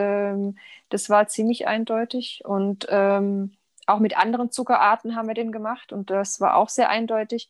das 0.90 1.10
war 1.10 1.28
ziemlich 1.28 1.68
eindeutig 1.68 2.44
und 2.46 2.88
auch 2.90 4.00
mit 4.00 4.18
anderen 4.18 4.52
Zuckerarten 4.52 5.16
haben 5.16 5.28
wir 5.28 5.34
den 5.34 5.52
gemacht 5.52 5.92
und 5.92 6.10
das 6.10 6.40
war 6.40 6.56
auch 6.56 6.70
sehr 6.70 6.90
eindeutig. 6.90 7.50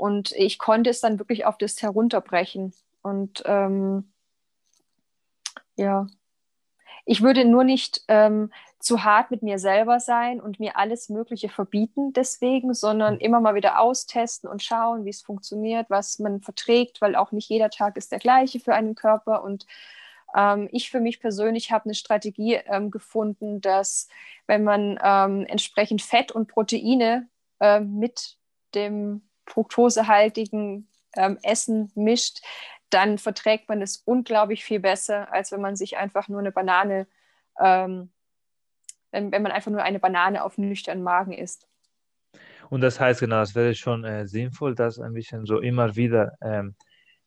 Und 0.00 0.32
ich 0.32 0.58
konnte 0.58 0.88
es 0.88 1.00
dann 1.00 1.18
wirklich 1.18 1.44
auf 1.44 1.58
das 1.58 1.82
herunterbrechen. 1.82 2.72
Und 3.02 3.42
ähm, 3.44 4.10
ja, 5.76 6.06
ich 7.04 7.20
würde 7.20 7.44
nur 7.44 7.64
nicht 7.64 8.02
ähm, 8.08 8.50
zu 8.78 9.04
hart 9.04 9.30
mit 9.30 9.42
mir 9.42 9.58
selber 9.58 10.00
sein 10.00 10.40
und 10.40 10.58
mir 10.58 10.78
alles 10.78 11.10
Mögliche 11.10 11.50
verbieten 11.50 12.14
deswegen, 12.14 12.72
sondern 12.72 13.16
mhm. 13.16 13.20
immer 13.20 13.40
mal 13.40 13.54
wieder 13.54 13.78
austesten 13.78 14.48
und 14.48 14.62
schauen, 14.62 15.04
wie 15.04 15.10
es 15.10 15.20
funktioniert, 15.20 15.90
was 15.90 16.18
man 16.18 16.40
verträgt, 16.40 17.02
weil 17.02 17.14
auch 17.14 17.30
nicht 17.30 17.50
jeder 17.50 17.68
Tag 17.68 17.98
ist 17.98 18.10
der 18.10 18.20
gleiche 18.20 18.58
für 18.58 18.72
einen 18.72 18.94
Körper. 18.94 19.44
Und 19.44 19.66
ähm, 20.34 20.70
ich 20.72 20.90
für 20.90 21.00
mich 21.00 21.20
persönlich 21.20 21.72
habe 21.72 21.84
eine 21.84 21.94
Strategie 21.94 22.54
ähm, 22.54 22.90
gefunden, 22.90 23.60
dass 23.60 24.08
wenn 24.46 24.64
man 24.64 24.98
ähm, 25.02 25.44
entsprechend 25.46 26.00
Fett 26.00 26.32
und 26.32 26.48
Proteine 26.48 27.28
äh, 27.60 27.80
mit 27.80 28.38
dem 28.74 29.20
fruktosehaltigen 29.50 30.88
ähm, 31.16 31.38
Essen 31.42 31.90
mischt, 31.94 32.40
dann 32.90 33.18
verträgt 33.18 33.68
man 33.68 33.82
es 33.82 33.98
unglaublich 33.98 34.64
viel 34.64 34.80
besser, 34.80 35.32
als 35.32 35.52
wenn 35.52 35.60
man 35.60 35.76
sich 35.76 35.96
einfach 35.96 36.28
nur 36.28 36.40
eine 36.40 36.52
Banane, 36.52 37.06
ähm, 37.60 38.10
wenn, 39.10 39.32
wenn 39.32 39.42
man 39.42 39.52
einfach 39.52 39.70
nur 39.70 39.82
eine 39.82 40.00
Banane 40.00 40.44
auf 40.44 40.58
nüchternen 40.58 41.04
Magen 41.04 41.32
isst. 41.32 41.66
Und 42.68 42.82
das 42.82 43.00
heißt 43.00 43.20
genau, 43.20 43.40
es 43.42 43.54
wäre 43.54 43.74
schon 43.74 44.04
äh, 44.04 44.26
sinnvoll, 44.26 44.74
das 44.74 45.00
ein 45.00 45.12
bisschen 45.12 45.44
so 45.44 45.58
immer 45.58 45.96
wieder 45.96 46.36
ähm, 46.40 46.74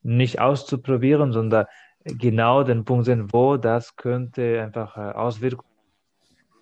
nicht 0.01 0.39
auszuprobieren, 0.39 1.31
sondern 1.31 1.65
genau 2.05 2.63
den 2.63 2.85
Punkt 2.85 3.05
sehen, 3.05 3.31
wo 3.31 3.57
das 3.57 3.95
könnte 3.95 4.61
einfach 4.61 4.97
äh, 4.97 5.13
Auswirkungen, 5.13 5.72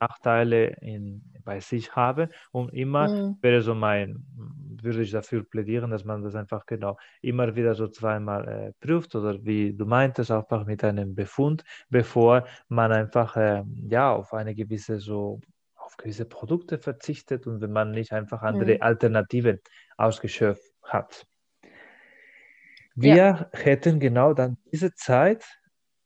Nachteile 0.02 0.76
in, 0.82 1.22
bei 1.44 1.60
sich 1.60 1.96
haben. 1.96 2.30
Und 2.52 2.74
immer 2.74 3.08
mhm. 3.08 3.38
wäre 3.42 3.62
so 3.62 3.76
mein, 3.76 4.26
würde 4.82 5.02
ich 5.04 5.12
dafür 5.12 5.44
plädieren, 5.44 5.92
dass 5.92 6.04
man 6.04 6.24
das 6.24 6.36
einfach 6.36 6.66
genau 6.66 6.98
immer 7.22 7.56
wieder 7.56 7.76
so 7.76 7.88
zweimal 7.88 8.48
äh, 8.48 8.74
prüft 8.86 9.16
oder 9.16 9.44
wie 9.46 9.74
du 9.74 9.86
meintest, 9.86 10.32
einfach 10.32 10.66
mit 10.66 10.84
einem 10.84 11.16
Befund, 11.16 11.64
bevor 11.90 12.46
man 12.68 12.92
einfach 12.92 13.38
äh, 13.38 13.64
ja 13.88 14.12
auf 14.12 14.34
eine 14.34 14.56
gewisse 14.56 15.00
so 15.00 15.40
auf 15.76 15.98
gewisse 15.98 16.26
Produkte 16.26 16.78
verzichtet 16.78 17.48
und 17.48 17.62
wenn 17.62 17.72
man 17.72 17.92
nicht 17.92 18.12
einfach 18.14 18.42
andere 18.42 18.76
mhm. 18.76 18.82
Alternativen 18.82 19.60
ausgeschöpft 19.98 20.72
hat. 20.84 21.26
Wir 22.96 23.16
ja. 23.16 23.50
hätten 23.54 24.00
genau 24.00 24.34
dann 24.34 24.58
diese 24.72 24.94
Zeit 24.94 25.46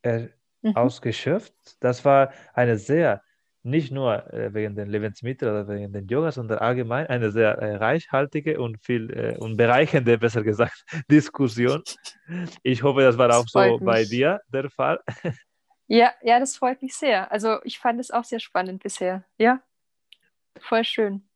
äh, 0.01 0.27
mhm. 0.61 0.75
ausgeschöpft. 0.75 1.53
Das 1.79 2.05
war 2.05 2.31
eine 2.53 2.77
sehr 2.77 3.21
nicht 3.65 3.91
nur 3.91 4.31
äh, 4.31 4.53
wegen 4.53 4.75
den 4.75 4.89
Lebensmitteln 4.89 5.51
oder 5.51 5.67
wegen 5.67 5.91
den 5.91 6.07
Yoga, 6.07 6.31
sondern 6.31 6.59
allgemein 6.59 7.07
eine 7.07 7.31
sehr 7.31 7.57
äh, 7.57 7.75
reichhaltige 7.75 8.59
und 8.59 8.77
viel 8.83 9.11
äh, 9.11 9.37
und 9.37 9.57
bereichernde, 9.57 10.17
besser 10.19 10.43
gesagt, 10.43 10.85
Diskussion. 11.09 11.83
Ich 12.63 12.83
hoffe, 12.83 13.01
das 13.01 13.17
war 13.17 13.27
das 13.27 13.37
auch 13.37 13.47
so 13.47 13.77
mich. 13.77 13.85
bei 13.85 14.05
dir 14.05 14.39
der 14.53 14.69
Fall. 14.69 14.99
Ja, 15.87 16.13
ja, 16.23 16.39
das 16.39 16.57
freut 16.57 16.81
mich 16.81 16.95
sehr. 16.95 17.31
Also 17.31 17.59
ich 17.63 17.77
fand 17.77 17.99
es 17.99 18.09
auch 18.11 18.23
sehr 18.23 18.39
spannend 18.39 18.81
bisher. 18.81 19.23
Ja, 19.37 19.61
voll 20.59 20.83
schön. 20.83 21.27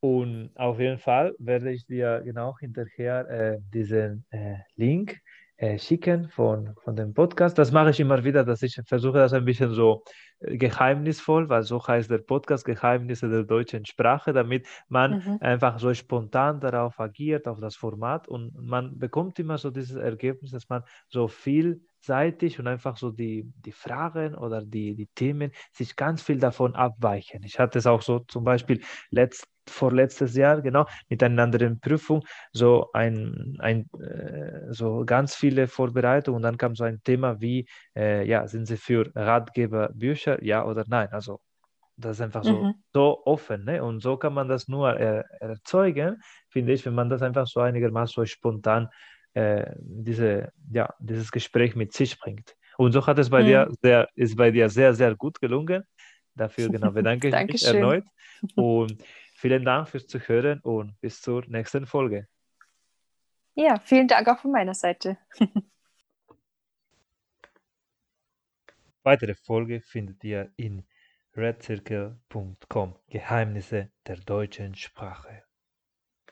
Und 0.00 0.50
auf 0.54 0.78
jeden 0.78 0.98
Fall 0.98 1.34
werde 1.38 1.72
ich 1.72 1.86
dir 1.86 2.20
genau 2.24 2.58
hinterher 2.58 3.28
äh, 3.28 3.58
diesen 3.72 4.26
äh, 4.30 4.58
Link 4.74 5.18
äh, 5.58 5.78
schicken 5.78 6.28
von, 6.28 6.74
von 6.84 6.96
dem 6.96 7.14
Podcast. 7.14 7.56
Das 7.58 7.72
mache 7.72 7.90
ich 7.90 8.00
immer 8.00 8.24
wieder, 8.24 8.44
dass 8.44 8.62
ich 8.62 8.78
versuche, 8.86 9.18
das 9.18 9.32
ein 9.32 9.44
bisschen 9.44 9.72
so 9.72 10.04
äh, 10.40 10.56
geheimnisvoll, 10.58 11.48
weil 11.48 11.62
so 11.62 11.84
heißt 11.84 12.10
der 12.10 12.18
Podcast 12.18 12.64
Geheimnisse 12.64 13.28
der 13.28 13.44
deutschen 13.44 13.86
Sprache, 13.86 14.32
damit 14.32 14.66
man 14.88 15.18
mhm. 15.18 15.38
einfach 15.40 15.78
so 15.78 15.94
spontan 15.94 16.60
darauf 16.60 17.00
agiert, 17.00 17.48
auf 17.48 17.58
das 17.58 17.76
Format 17.76 18.28
und 18.28 18.54
man 18.54 18.98
bekommt 18.98 19.38
immer 19.38 19.56
so 19.56 19.70
dieses 19.70 19.96
Ergebnis, 19.96 20.50
dass 20.50 20.68
man 20.68 20.82
so 21.08 21.26
vielseitig 21.26 22.58
und 22.58 22.66
einfach 22.66 22.96
so 22.98 23.10
die, 23.10 23.50
die 23.64 23.72
Fragen 23.72 24.34
oder 24.34 24.62
die, 24.62 24.94
die 24.94 25.08
Themen 25.14 25.52
sich 25.72 25.96
ganz 25.96 26.22
viel 26.22 26.38
davon 26.38 26.74
abweichen. 26.74 27.42
Ich 27.44 27.58
hatte 27.58 27.78
es 27.78 27.86
auch 27.86 28.02
so 28.02 28.18
zum 28.20 28.44
Beispiel 28.44 28.82
letzt, 29.10 29.48
vorletztes 29.70 30.36
Jahr, 30.36 30.62
genau, 30.62 30.86
mit 31.08 31.22
einer 31.22 31.42
anderen 31.42 31.80
Prüfung, 31.80 32.24
so 32.52 32.90
ein, 32.92 33.56
ein 33.58 33.88
äh, 34.00 34.72
so 34.72 35.04
ganz 35.04 35.34
viele 35.34 35.68
Vorbereitungen 35.68 36.36
und 36.36 36.42
dann 36.42 36.58
kam 36.58 36.74
so 36.74 36.84
ein 36.84 37.02
Thema 37.02 37.40
wie, 37.40 37.66
äh, 37.96 38.26
ja, 38.26 38.46
sind 38.46 38.66
Sie 38.66 38.76
für 38.76 39.10
Ratgeberbücher, 39.14 40.42
ja 40.42 40.64
oder 40.64 40.84
nein? 40.88 41.08
Also 41.12 41.40
das 41.96 42.18
ist 42.18 42.22
einfach 42.22 42.44
so, 42.44 42.62
mhm. 42.62 42.74
so 42.92 43.22
offen. 43.24 43.64
Ne? 43.64 43.82
Und 43.82 44.02
so 44.02 44.16
kann 44.16 44.34
man 44.34 44.48
das 44.48 44.68
nur 44.68 44.98
äh, 44.98 45.24
erzeugen, 45.40 46.20
finde 46.50 46.72
ich, 46.72 46.84
wenn 46.84 46.94
man 46.94 47.08
das 47.08 47.22
einfach 47.22 47.46
so 47.46 47.60
einigermaßen 47.60 48.14
so 48.14 48.26
spontan 48.26 48.88
äh, 49.34 49.72
diese, 49.78 50.52
ja, 50.70 50.94
dieses 50.98 51.30
Gespräch 51.30 51.74
mit 51.74 51.92
sich 51.92 52.18
bringt. 52.18 52.54
Und 52.76 52.92
so 52.92 53.06
hat 53.06 53.18
es 53.18 53.30
bei 53.30 53.42
mhm. 53.42 53.46
dir 53.46 53.68
sehr, 53.82 54.08
ist 54.14 54.36
bei 54.36 54.50
dir 54.50 54.68
sehr, 54.68 54.94
sehr 54.94 55.14
gut 55.14 55.40
gelungen. 55.40 55.84
Dafür 56.34 56.68
genau 56.68 56.90
bedanke 56.90 57.28
ich 57.28 57.52
mich 57.52 57.64
erneut. 57.66 58.04
Und 58.54 59.02
vielen 59.36 59.64
Dank 59.64 59.88
fürs 59.88 60.06
Zuhören 60.06 60.60
und 60.60 61.00
bis 61.00 61.20
zur 61.20 61.44
nächsten 61.46 61.86
Folge. 61.86 62.26
Ja, 63.54 63.78
vielen 63.78 64.08
Dank 64.08 64.28
auch 64.28 64.38
von 64.38 64.50
meiner 64.50 64.74
Seite. 64.74 65.16
Weitere 69.02 69.34
Folge 69.34 69.80
findet 69.80 70.24
ihr 70.24 70.52
in 70.56 70.84
redcircle.com 71.36 72.96
Geheimnisse 73.08 73.90
der 74.06 74.16
deutschen 74.16 74.74
Sprache. 74.74 75.45